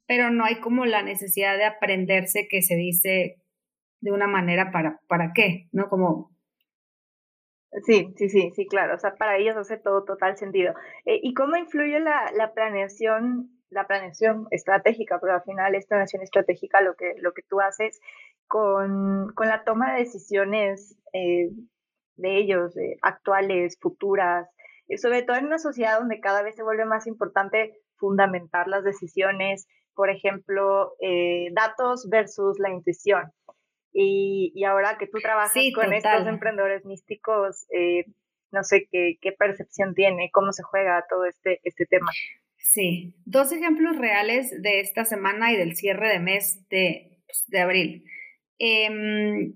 pero 0.04 0.32
no 0.32 0.44
hay 0.44 0.56
como 0.56 0.84
la 0.84 1.04
necesidad 1.04 1.56
de 1.56 1.64
aprenderse 1.64 2.48
que 2.50 2.60
se 2.60 2.74
dice 2.74 3.36
de 4.00 4.10
una 4.10 4.26
manera 4.26 4.72
para, 4.72 4.98
¿para 5.06 5.30
qué? 5.32 5.68
¿No? 5.70 5.88
Como... 5.88 6.35
Sí, 7.84 8.12
sí, 8.16 8.28
sí, 8.30 8.50
sí, 8.54 8.66
claro. 8.66 8.94
O 8.94 8.98
sea, 8.98 9.14
para 9.16 9.36
ellos 9.36 9.56
hace 9.56 9.76
todo 9.76 10.04
total 10.04 10.36
sentido. 10.36 10.74
Eh, 11.04 11.20
¿Y 11.22 11.34
cómo 11.34 11.56
influye 11.56 12.00
la, 12.00 12.30
la 12.32 12.52
planeación 12.52 13.50
la 13.68 13.86
planeación 13.88 14.46
estratégica, 14.52 15.18
pero 15.20 15.34
al 15.34 15.42
final 15.42 15.74
es 15.74 15.88
planeación 15.88 16.22
estratégica 16.22 16.80
lo 16.80 16.94
que, 16.94 17.14
lo 17.18 17.32
que 17.34 17.42
tú 17.42 17.60
haces 17.60 18.00
con, 18.46 19.34
la 19.40 19.64
toma 19.64 19.92
de 19.92 19.98
decisiones 19.98 20.96
eh, 21.12 21.50
de 22.14 22.38
ellos, 22.38 22.74
actuales, 23.02 23.76
futuras, 23.80 24.48
eh, 24.86 24.98
sobre 24.98 25.24
todo 25.24 25.36
en 25.36 25.46
una 25.46 25.58
sociedad 25.58 25.98
donde 25.98 26.20
cada 26.20 26.42
vez 26.42 26.54
se 26.54 26.62
vuelve 26.62 26.84
más 26.84 27.08
importante 27.08 27.74
fundamentar 27.96 28.68
las 28.68 28.84
decisiones, 28.84 29.66
por 29.94 30.10
ejemplo, 30.10 30.94
datos 31.52 32.08
versus 32.08 32.60
la 32.60 32.70
intuición. 32.70 33.32
Y, 33.98 34.62
ahora 34.64 34.98
que 34.98 35.06
tú 35.06 35.18
trabajas 35.20 35.54
con 35.74 35.92
estos 35.94 36.26
emprendedores 36.26 36.84
místicos, 36.84 37.66
no 38.52 38.62
sé 38.62 38.88
qué, 38.90 39.18
qué 39.22 39.32
percepción 39.32 39.94
tiene, 39.94 40.30
cómo 40.32 40.52
se 40.52 40.62
juega 40.62 41.04
todo 41.08 41.24
este, 41.24 41.60
este 41.64 41.86
tema. 41.86 42.10
Sí, 42.58 43.14
dos 43.24 43.52
ejemplos 43.52 43.96
reales 43.96 44.50
de 44.60 44.80
esta 44.80 45.04
semana 45.04 45.52
y 45.52 45.56
del 45.56 45.76
cierre 45.76 46.10
de 46.10 46.18
mes 46.18 46.68
de, 46.68 47.22
pues, 47.26 47.44
de 47.48 47.58
abril. 47.58 48.04
Em, 48.58 49.54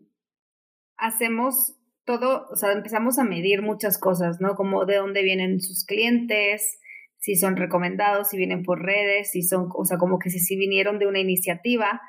hacemos 0.96 1.76
todo, 2.04 2.48
o 2.50 2.56
sea, 2.56 2.72
empezamos 2.72 3.18
a 3.18 3.24
medir 3.24 3.60
muchas 3.60 3.98
cosas, 3.98 4.40
¿no? 4.40 4.54
Como 4.54 4.86
de 4.86 4.96
dónde 4.96 5.22
vienen 5.22 5.60
sus 5.60 5.84
clientes, 5.84 6.80
si 7.18 7.36
son 7.36 7.56
recomendados, 7.56 8.30
si 8.30 8.38
vienen 8.38 8.62
por 8.62 8.82
redes, 8.82 9.32
si 9.32 9.42
son, 9.42 9.68
o 9.74 9.84
sea, 9.84 9.98
como 9.98 10.18
que 10.18 10.30
si, 10.30 10.38
si 10.38 10.56
vinieron 10.56 10.98
de 10.98 11.06
una 11.06 11.18
iniciativa. 11.18 12.00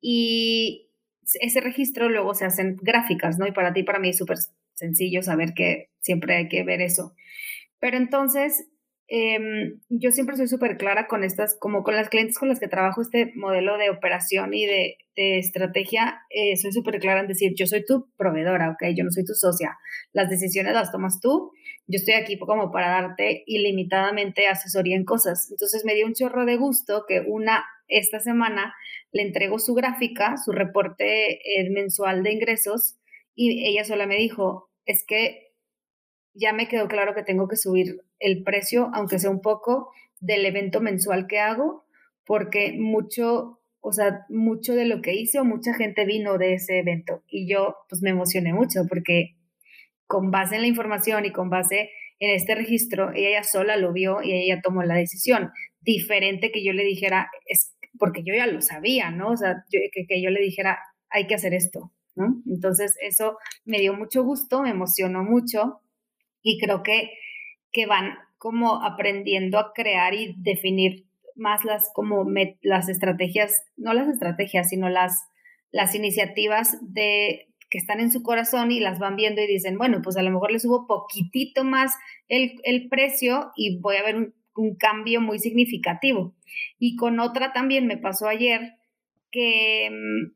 Y 0.00 0.89
ese 1.40 1.60
registro 1.60 2.08
luego 2.08 2.34
se 2.34 2.44
hacen 2.44 2.76
gráficas, 2.82 3.38
¿no? 3.38 3.46
Y 3.46 3.52
para 3.52 3.72
ti, 3.72 3.82
para 3.82 3.98
mí 3.98 4.10
es 4.10 4.18
súper 4.18 4.38
sencillo 4.74 5.22
saber 5.22 5.54
que 5.54 5.90
siempre 6.00 6.36
hay 6.36 6.48
que 6.48 6.64
ver 6.64 6.80
eso. 6.80 7.14
Pero 7.78 7.96
entonces 7.96 8.66
Em, 9.12 9.80
yo 9.88 10.12
siempre 10.12 10.36
soy 10.36 10.46
súper 10.46 10.76
clara 10.76 11.08
con 11.08 11.24
estas, 11.24 11.56
como 11.58 11.82
con 11.82 11.96
las 11.96 12.08
clientes 12.08 12.38
con 12.38 12.48
las 12.48 12.60
que 12.60 12.68
trabajo 12.68 13.02
este 13.02 13.32
modelo 13.34 13.76
de 13.76 13.90
operación 13.90 14.54
y 14.54 14.66
de, 14.66 14.96
estrategia, 15.16 16.22
eh, 16.30 16.56
soy 16.56 16.72
súper 16.72 16.98
clara 16.98 17.20
en 17.20 17.26
decir, 17.26 17.52
yo 17.54 17.66
soy 17.66 17.84
tu 17.84 18.08
proveedora, 18.16 18.70
¿ok? 18.70 18.94
Yo 18.96 19.04
no 19.04 19.10
soy 19.10 19.22
tu 19.22 19.34
socia. 19.34 19.76
Las 20.14 20.30
decisiones 20.30 20.72
las 20.72 20.92
tomas 20.92 21.20
tú. 21.20 21.52
Yo 21.90 21.96
estoy 21.96 22.14
aquí 22.14 22.38
como 22.38 22.70
para 22.70 22.88
darte 22.88 23.42
ilimitadamente 23.46 24.46
asesoría 24.46 24.96
en 24.96 25.04
cosas. 25.04 25.50
Entonces 25.50 25.84
me 25.84 25.94
dio 25.94 26.06
un 26.06 26.14
chorro 26.14 26.46
de 26.46 26.56
gusto 26.56 27.04
que 27.08 27.20
una, 27.26 27.64
esta 27.88 28.20
semana, 28.20 28.74
le 29.10 29.22
entrego 29.22 29.58
su 29.58 29.74
gráfica, 29.74 30.36
su 30.36 30.52
reporte 30.52 31.32
eh, 31.32 31.68
mensual 31.70 32.22
de 32.22 32.32
ingresos 32.32 32.96
y 33.34 33.66
ella 33.66 33.84
sola 33.84 34.06
me 34.06 34.16
dijo, 34.16 34.70
es 34.86 35.04
que 35.04 35.52
ya 36.32 36.52
me 36.52 36.68
quedó 36.68 36.86
claro 36.86 37.12
que 37.14 37.24
tengo 37.24 37.48
que 37.48 37.56
subir 37.56 38.02
el 38.20 38.44
precio, 38.44 38.90
aunque 38.94 39.18
sea 39.18 39.30
un 39.30 39.40
poco, 39.40 39.90
del 40.20 40.46
evento 40.46 40.80
mensual 40.80 41.26
que 41.26 41.40
hago, 41.40 41.86
porque 42.24 42.76
mucho, 42.78 43.60
o 43.80 43.92
sea, 43.92 44.26
mucho 44.28 44.74
de 44.74 44.84
lo 44.84 45.02
que 45.02 45.14
hice 45.14 45.40
o 45.40 45.44
mucha 45.44 45.74
gente 45.74 46.04
vino 46.04 46.38
de 46.38 46.54
ese 46.54 46.78
evento 46.78 47.24
y 47.26 47.48
yo 47.48 47.74
pues 47.88 48.00
me 48.00 48.10
emocioné 48.10 48.52
mucho 48.52 48.82
porque 48.88 49.34
con 50.10 50.32
base 50.32 50.56
en 50.56 50.62
la 50.62 50.66
información 50.66 51.24
y 51.24 51.30
con 51.30 51.50
base 51.50 51.92
en 52.18 52.34
este 52.34 52.56
registro, 52.56 53.12
ella 53.14 53.44
sola 53.44 53.76
lo 53.76 53.92
vio 53.92 54.22
y 54.22 54.32
ella 54.32 54.60
tomó 54.60 54.82
la 54.82 54.96
decisión. 54.96 55.52
Diferente 55.80 56.50
que 56.50 56.64
yo 56.64 56.72
le 56.72 56.82
dijera, 56.82 57.30
es 57.46 57.76
porque 57.96 58.24
yo 58.24 58.34
ya 58.34 58.48
lo 58.48 58.60
sabía, 58.60 59.12
¿no? 59.12 59.30
O 59.30 59.36
sea, 59.36 59.62
que, 59.70 60.06
que 60.08 60.20
yo 60.20 60.30
le 60.30 60.40
dijera, 60.40 60.80
hay 61.10 61.28
que 61.28 61.36
hacer 61.36 61.54
esto, 61.54 61.92
¿no? 62.16 62.42
Entonces, 62.48 62.96
eso 63.00 63.38
me 63.64 63.78
dio 63.78 63.94
mucho 63.94 64.24
gusto, 64.24 64.62
me 64.62 64.70
emocionó 64.70 65.22
mucho 65.22 65.80
y 66.42 66.58
creo 66.58 66.82
que, 66.82 67.12
que 67.70 67.86
van 67.86 68.18
como 68.36 68.84
aprendiendo 68.84 69.60
a 69.60 69.72
crear 69.72 70.12
y 70.14 70.34
definir 70.38 71.06
más 71.36 71.64
las 71.64 71.88
como 71.94 72.26
las 72.62 72.88
estrategias, 72.88 73.62
no 73.76 73.94
las 73.94 74.08
estrategias, 74.08 74.70
sino 74.70 74.88
las, 74.88 75.22
las 75.70 75.94
iniciativas 75.94 76.78
de 76.82 77.49
que 77.70 77.78
están 77.78 78.00
en 78.00 78.10
su 78.10 78.22
corazón 78.22 78.72
y 78.72 78.80
las 78.80 78.98
van 78.98 79.16
viendo 79.16 79.40
y 79.40 79.46
dicen, 79.46 79.78
bueno, 79.78 80.00
pues 80.02 80.16
a 80.16 80.22
lo 80.22 80.30
mejor 80.30 80.50
le 80.50 80.58
subo 80.58 80.86
poquitito 80.86 81.64
más 81.64 81.94
el, 82.28 82.60
el 82.64 82.88
precio 82.88 83.52
y 83.56 83.80
voy 83.80 83.96
a 83.96 84.02
ver 84.02 84.16
un, 84.16 84.34
cambio 84.78 85.22
muy 85.22 85.38
significativo. 85.38 86.34
Y 86.78 86.96
con 86.96 87.18
otra 87.18 87.54
también 87.54 87.86
me 87.86 87.96
pasó 87.96 88.28
ayer 88.28 88.74
que 89.30 89.88
mm, 89.90 90.32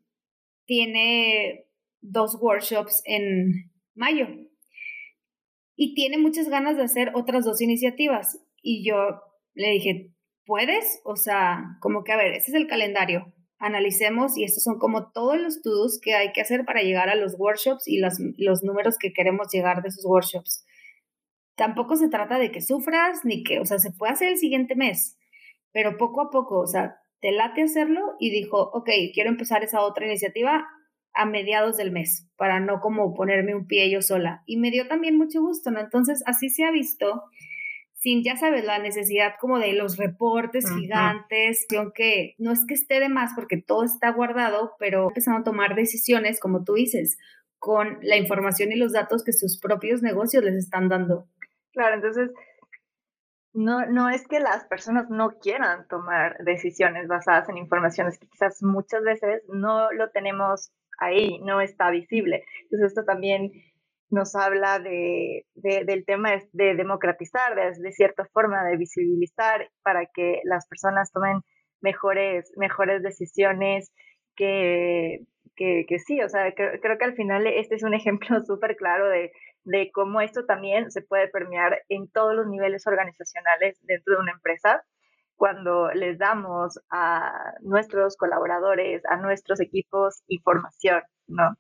tiene 0.65 1.67
dos 2.01 2.39
workshops 2.41 3.03
en 3.05 3.71
mayo 3.95 4.29
y 5.77 5.95
tiene 5.95 6.17
muchas 6.17 6.49
ganas 6.49 6.77
de 6.77 6.85
hacer 6.85 7.11
otras 7.15 7.45
dos 7.45 7.61
iniciativas. 7.61 8.41
Y 8.63 8.87
yo 8.89 8.97
le 9.55 9.71
dije, 9.73 10.11
¿puedes? 10.47 11.01
O 11.05 11.17
sea, 11.17 11.77
como 11.81 12.05
que, 12.05 12.13
a 12.13 12.17
ver, 12.17 12.33
este 12.33 12.51
es 12.51 12.57
el 12.57 12.67
calendario, 12.67 13.33
analicemos 13.65 14.37
y 14.37 14.45
estos 14.45 14.63
son 14.63 14.79
como 14.79 15.11
todos 15.13 15.39
los 15.39 15.63
to 15.63 15.73
que 16.03 16.15
hay 16.15 16.33
que 16.33 16.41
hacer 16.41 16.65
para 16.65 16.83
llegar 16.83 17.09
a 17.09 17.15
los 17.15 17.39
workshops 17.39 17.89
y 17.89 17.99
los, 17.99 18.19
los 18.37 18.63
números 18.63 18.99
que 18.99 19.13
queremos 19.13 19.49
llegar 19.53 19.83
de 19.83 19.89
esos 19.89 20.05
workshops. 20.05 20.65
Tampoco 21.57 21.97
se 21.97 22.09
trata 22.09 22.39
de 22.39 22.51
que 22.51 22.61
sufras 22.61 23.25
ni 23.25 23.43
que, 23.43 23.61
o 23.61 23.65
sea, 23.65 23.79
se 23.79 23.93
puede 23.93 24.13
hacer 24.13 24.29
el 24.29 24.39
siguiente 24.39 24.75
mes, 24.75 25.19
pero 25.73 25.97
poco 25.97 26.21
a 26.21 26.31
poco, 26.31 26.61
o 26.61 26.67
sea, 26.67 27.01
te 27.21 27.33
late 27.33 27.63
hacerlo 27.63 28.17
y 28.19 28.31
dijo, 28.31 28.71
ok, 28.73 28.91
quiero 29.15 29.31
empezar 29.31 29.65
esa 29.65 29.81
otra 29.81 30.07
iniciativa, 30.07 30.67
a 31.15 31.27
mediados 31.27 31.77
del 31.77 31.93
mes 31.93 32.29
para 32.37 32.61
no 32.61 32.81
como 32.81 33.15
ponerme 33.15 33.55
un 33.55 33.67
pie 33.67 33.89
yo 33.91 34.03
sola. 34.03 34.43
Y 34.47 34.57
me 34.57 34.71
dio 34.71 34.89
también 34.89 35.17
mucho 35.17 35.41
gusto, 35.41 35.71
¿no? 35.71 35.81
Entonces, 35.81 36.23
así 36.27 36.51
se 36.51 36.65
ha 36.65 36.73
visto, 36.73 37.23
sin, 38.05 38.23
ya 38.23 38.37
sabes, 38.37 38.67
la 38.67 38.79
necesidad 38.79 39.33
como 39.41 39.59
de 39.59 39.73
los 39.73 39.97
reportes 39.97 40.67
gigantes, 40.77 41.67
aunque 41.75 42.35
no 42.37 42.53
es 42.53 42.67
que 42.67 42.75
esté 42.75 43.01
de 43.01 43.09
más 43.09 43.33
porque 43.35 43.57
todo 43.57 43.83
está 43.83 44.11
guardado, 44.11 44.75
pero 44.79 45.09
empezando 45.09 45.41
a 45.41 45.45
tomar 45.45 45.75
decisiones, 45.75 46.39
como 46.39 46.65
tú 46.65 46.75
dices, 46.75 47.17
con 47.59 48.01
la 48.03 48.19
información 48.19 48.73
y 48.73 48.77
los 48.77 48.93
datos 48.93 49.25
que 49.25 49.33
sus 49.33 49.59
propios 49.59 50.03
negocios 50.03 50.45
les 50.45 50.55
están 50.55 50.91
dando. 50.91 51.31
Claro, 51.73 51.95
entonces 51.95 52.31
no, 53.55 53.87
no 53.87 54.11
es 54.11 54.29
que 54.29 54.39
las 54.39 54.67
personas 54.67 55.09
no 55.09 55.39
quieran 55.39 55.89
tomar 55.89 56.37
decisiones 56.45 57.09
basadas 57.09 57.49
en 57.49 57.57
informaciones 57.57 58.19
que 58.19 58.29
quizás 58.29 58.63
muchas 58.63 59.03
veces 59.03 59.45
no 59.49 59.91
lo 59.93 60.11
tenemos 60.11 60.75
ahí, 60.99 61.39
no 61.39 61.63
está 61.63 61.91
visible. 61.91 62.45
Entonces 62.65 62.89
esto 62.89 63.05
también 63.05 63.51
nos 64.15 64.35
habla 64.35 64.79
de, 64.79 65.45
del 65.55 66.05
tema 66.05 66.31
de 66.53 66.75
democratizar, 66.75 67.55
de, 67.55 67.93
cierta 67.93 68.25
forma, 68.33 68.65
de 68.65 68.77
visibilizar 68.77 69.71
para 69.83 70.07
que 70.07 70.41
las 70.45 70.67
personas 70.67 71.13
tomen 71.13 71.41
mejores, 71.81 72.53
mejores 72.57 73.03
decisiones 73.03 73.93
que, 74.37 75.21
que, 75.57 75.99
sí, 75.99 76.23
o 76.23 76.29
sea, 76.29 76.53
creo, 76.55 76.99
que 76.99 77.05
al 77.05 77.15
final 77.15 77.47
este 77.47 77.75
es 77.75 77.83
un 77.83 77.95
ejemplo 77.95 78.43
súper 78.47 78.77
claro 78.77 79.09
de, 79.09 79.33
de 79.65 79.91
cómo 79.93 80.21
esto 80.21 80.47
también 80.47 80.91
se 80.91 81.03
puede 81.03 81.29
permear 81.29 81.83
en 81.89 82.09
todos 82.09 82.35
los 82.35 82.47
niveles 82.47 82.87
organizacionales 82.87 83.79
dentro 83.83 84.15
de 84.15 84.23
una 84.23 84.33
empresa 84.33 84.85
cuando 85.37 85.91
les 85.91 86.19
damos 86.19 86.79
a 86.91 87.55
nuestros 87.61 88.17
colaboradores, 88.17 89.03
a 89.07 89.17
nuestros 89.17 89.61
equipos 89.61 90.23
información, 90.29 91.03
¿no? 91.27 91.57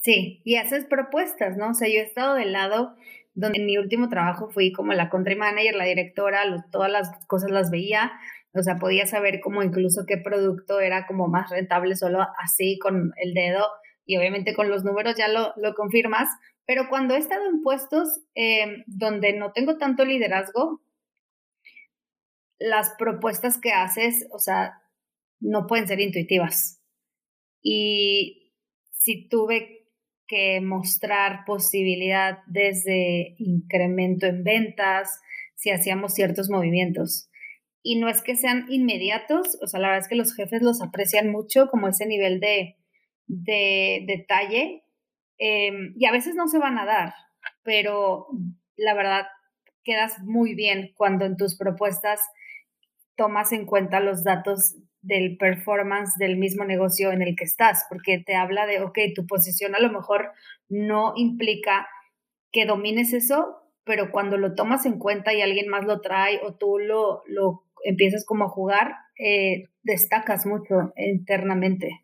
Sí, 0.00 0.42
y 0.44 0.56
haces 0.56 0.84
propuestas, 0.84 1.56
¿no? 1.56 1.70
O 1.70 1.74
sea, 1.74 1.88
yo 1.88 2.00
he 2.00 2.02
estado 2.02 2.34
del 2.34 2.52
lado 2.52 2.94
donde 3.34 3.58
en 3.58 3.66
mi 3.66 3.76
último 3.78 4.08
trabajo 4.08 4.48
fui 4.50 4.72
como 4.72 4.92
la 4.92 5.10
country 5.10 5.36
manager, 5.36 5.74
la 5.74 5.84
directora, 5.84 6.42
todas 6.70 6.90
las 6.90 7.10
cosas 7.26 7.50
las 7.50 7.70
veía, 7.70 8.12
o 8.54 8.62
sea, 8.62 8.76
podía 8.78 9.06
saber 9.06 9.40
como 9.40 9.62
incluso 9.62 10.04
qué 10.06 10.16
producto 10.16 10.80
era 10.80 11.06
como 11.06 11.28
más 11.28 11.50
rentable 11.50 11.96
solo 11.96 12.20
así 12.42 12.78
con 12.78 13.12
el 13.22 13.34
dedo 13.34 13.66
y 14.06 14.16
obviamente 14.16 14.54
con 14.54 14.70
los 14.70 14.84
números 14.84 15.16
ya 15.16 15.28
lo, 15.28 15.52
lo 15.56 15.74
confirmas, 15.74 16.28
pero 16.66 16.88
cuando 16.88 17.14
he 17.14 17.18
estado 17.18 17.46
en 17.48 17.62
puestos 17.62 18.20
eh, 18.34 18.84
donde 18.86 19.34
no 19.34 19.52
tengo 19.52 19.76
tanto 19.76 20.04
liderazgo, 20.04 20.80
las 22.58 22.90
propuestas 22.98 23.58
que 23.60 23.72
haces, 23.72 24.26
o 24.32 24.38
sea, 24.38 24.82
no 25.40 25.66
pueden 25.66 25.86
ser 25.86 26.00
intuitivas. 26.00 26.80
Y 27.62 28.45
si 29.06 29.28
tuve 29.28 29.86
que 30.26 30.60
mostrar 30.60 31.44
posibilidad 31.46 32.38
desde 32.48 33.36
incremento 33.38 34.26
en 34.26 34.42
ventas, 34.42 35.20
si 35.54 35.70
hacíamos 35.70 36.12
ciertos 36.12 36.50
movimientos. 36.50 37.30
Y 37.84 38.00
no 38.00 38.08
es 38.08 38.20
que 38.20 38.34
sean 38.34 38.66
inmediatos, 38.68 39.58
o 39.62 39.68
sea, 39.68 39.78
la 39.78 39.86
verdad 39.86 40.02
es 40.02 40.08
que 40.08 40.16
los 40.16 40.34
jefes 40.34 40.60
los 40.60 40.82
aprecian 40.82 41.30
mucho, 41.30 41.68
como 41.70 41.86
ese 41.86 42.04
nivel 42.04 42.40
de, 42.40 42.78
de 43.28 44.04
detalle, 44.08 44.82
em, 45.38 45.94
y 45.96 46.06
a 46.06 46.10
veces 46.10 46.34
no 46.34 46.48
se 46.48 46.58
van 46.58 46.76
a 46.76 46.84
dar, 46.84 47.14
pero 47.62 48.26
la 48.74 48.94
verdad 48.94 49.26
quedas 49.84 50.18
muy 50.24 50.56
bien 50.56 50.90
cuando 50.96 51.26
en 51.26 51.36
tus 51.36 51.56
propuestas 51.56 52.20
tomas 53.14 53.52
en 53.52 53.66
cuenta 53.66 54.00
los 54.00 54.24
datos 54.24 54.74
del 55.06 55.36
performance 55.36 56.16
del 56.18 56.36
mismo 56.36 56.64
negocio 56.64 57.12
en 57.12 57.22
el 57.22 57.36
que 57.36 57.44
estás, 57.44 57.86
porque 57.88 58.22
te 58.24 58.34
habla 58.34 58.66
de, 58.66 58.80
ok, 58.80 58.98
tu 59.14 59.26
posición 59.26 59.74
a 59.74 59.80
lo 59.80 59.90
mejor 59.90 60.32
no 60.68 61.12
implica 61.16 61.86
que 62.52 62.66
domines 62.66 63.12
eso, 63.12 63.62
pero 63.84 64.10
cuando 64.10 64.36
lo 64.36 64.54
tomas 64.54 64.86
en 64.86 64.98
cuenta 64.98 65.32
y 65.32 65.42
alguien 65.42 65.68
más 65.68 65.84
lo 65.84 66.00
trae 66.00 66.40
o 66.42 66.54
tú 66.54 66.78
lo, 66.78 67.22
lo 67.26 67.62
empiezas 67.84 68.24
como 68.24 68.44
a 68.44 68.48
jugar, 68.48 68.96
eh, 69.18 69.68
destacas 69.82 70.46
mucho 70.46 70.92
internamente. 70.96 72.02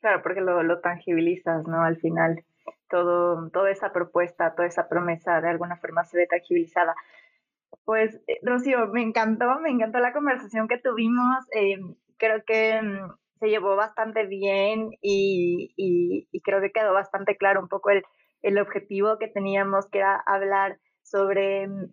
Claro, 0.00 0.20
porque 0.22 0.42
lo, 0.42 0.62
lo 0.62 0.80
tangibilizas, 0.80 1.66
¿no? 1.66 1.82
Al 1.82 1.96
final, 1.96 2.44
todo, 2.90 3.48
toda 3.50 3.70
esa 3.70 3.92
propuesta, 3.92 4.54
toda 4.54 4.68
esa 4.68 4.88
promesa 4.88 5.40
de 5.40 5.48
alguna 5.48 5.76
forma 5.76 6.04
se 6.04 6.18
ve 6.18 6.26
tangibilizada. 6.26 6.94
Pues, 7.84 8.20
eh, 8.26 8.38
Rocío, 8.42 8.86
me 8.88 9.02
encantó, 9.02 9.58
me 9.60 9.70
encantó 9.70 9.98
la 9.98 10.12
conversación 10.12 10.68
que 10.68 10.78
tuvimos. 10.78 11.44
Eh, 11.54 11.78
creo 12.18 12.42
que 12.46 12.80
mm, 12.80 13.12
se 13.40 13.48
llevó 13.48 13.76
bastante 13.76 14.26
bien 14.26 14.90
y, 15.00 15.72
y, 15.76 16.40
creo 16.42 16.60
que 16.60 16.72
quedó 16.72 16.92
bastante 16.92 17.36
claro 17.36 17.60
un 17.60 17.68
poco 17.68 17.90
el, 17.90 18.04
el 18.42 18.58
objetivo 18.58 19.18
que 19.18 19.28
teníamos, 19.28 19.86
que 19.88 19.98
era 19.98 20.16
hablar 20.26 20.78
sobre 21.02 21.68
mm, 21.68 21.92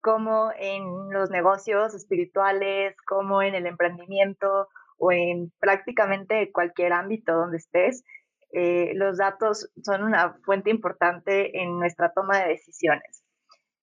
cómo 0.00 0.50
en 0.58 1.10
los 1.10 1.30
negocios 1.30 1.94
espirituales, 1.94 2.96
como 3.06 3.42
en 3.42 3.54
el 3.54 3.66
emprendimiento 3.66 4.68
o 4.98 5.12
en 5.12 5.52
prácticamente 5.58 6.50
cualquier 6.52 6.92
ámbito 6.92 7.34
donde 7.34 7.58
estés, 7.58 8.04
eh, 8.52 8.92
los 8.94 9.18
datos 9.18 9.70
son 9.82 10.02
una 10.02 10.38
fuente 10.44 10.70
importante 10.70 11.60
en 11.60 11.78
nuestra 11.78 12.12
toma 12.12 12.38
de 12.38 12.48
decisiones. 12.48 13.22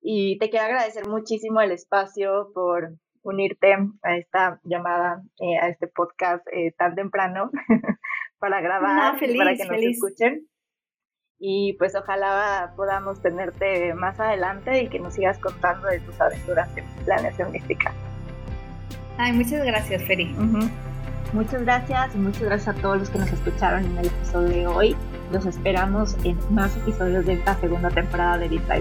Y 0.00 0.38
te 0.38 0.50
quiero 0.50 0.66
agradecer 0.66 1.08
muchísimo 1.08 1.60
el 1.60 1.72
espacio 1.72 2.50
por 2.54 2.98
unirte 3.22 3.74
a 4.02 4.16
esta 4.16 4.60
llamada, 4.64 5.22
eh, 5.40 5.58
a 5.58 5.68
este 5.68 5.88
podcast 5.88 6.46
eh, 6.52 6.72
tan 6.76 6.94
temprano 6.94 7.50
para 8.38 8.60
grabar, 8.60 9.18
para 9.18 9.54
que 9.54 9.64
nos 9.64 9.82
escuchen 9.82 10.48
y 11.38 11.74
pues 11.74 11.94
ojalá 11.94 12.72
podamos 12.76 13.22
tenerte 13.22 13.94
más 13.94 14.18
adelante 14.18 14.82
y 14.82 14.88
que 14.88 14.98
nos 14.98 15.14
sigas 15.14 15.38
contando 15.38 15.86
de 15.86 16.00
tus 16.00 16.20
aventuras 16.20 16.68
en 16.76 16.84
planeación 17.04 17.52
mística. 17.52 17.92
Ay, 19.18 19.32
muchas 19.32 19.64
gracias, 19.64 20.02
Feri. 20.04 20.34
Muchas 21.32 21.62
gracias 21.62 22.14
y 22.14 22.18
muchas 22.18 22.42
gracias 22.42 22.76
a 22.76 22.80
todos 22.80 22.98
los 22.98 23.10
que 23.10 23.18
nos 23.18 23.32
escucharon 23.32 23.84
en 23.84 23.98
el 23.98 24.06
episodio 24.06 24.48
de 24.48 24.66
hoy. 24.66 24.96
Los 25.32 25.46
esperamos 25.46 26.16
en 26.24 26.38
más 26.52 26.76
episodios 26.76 27.26
de 27.26 27.34
esta 27.34 27.54
segunda 27.56 27.90
temporada 27.90 28.38
de 28.38 28.48
Beat 28.48 28.66
by 28.66 28.80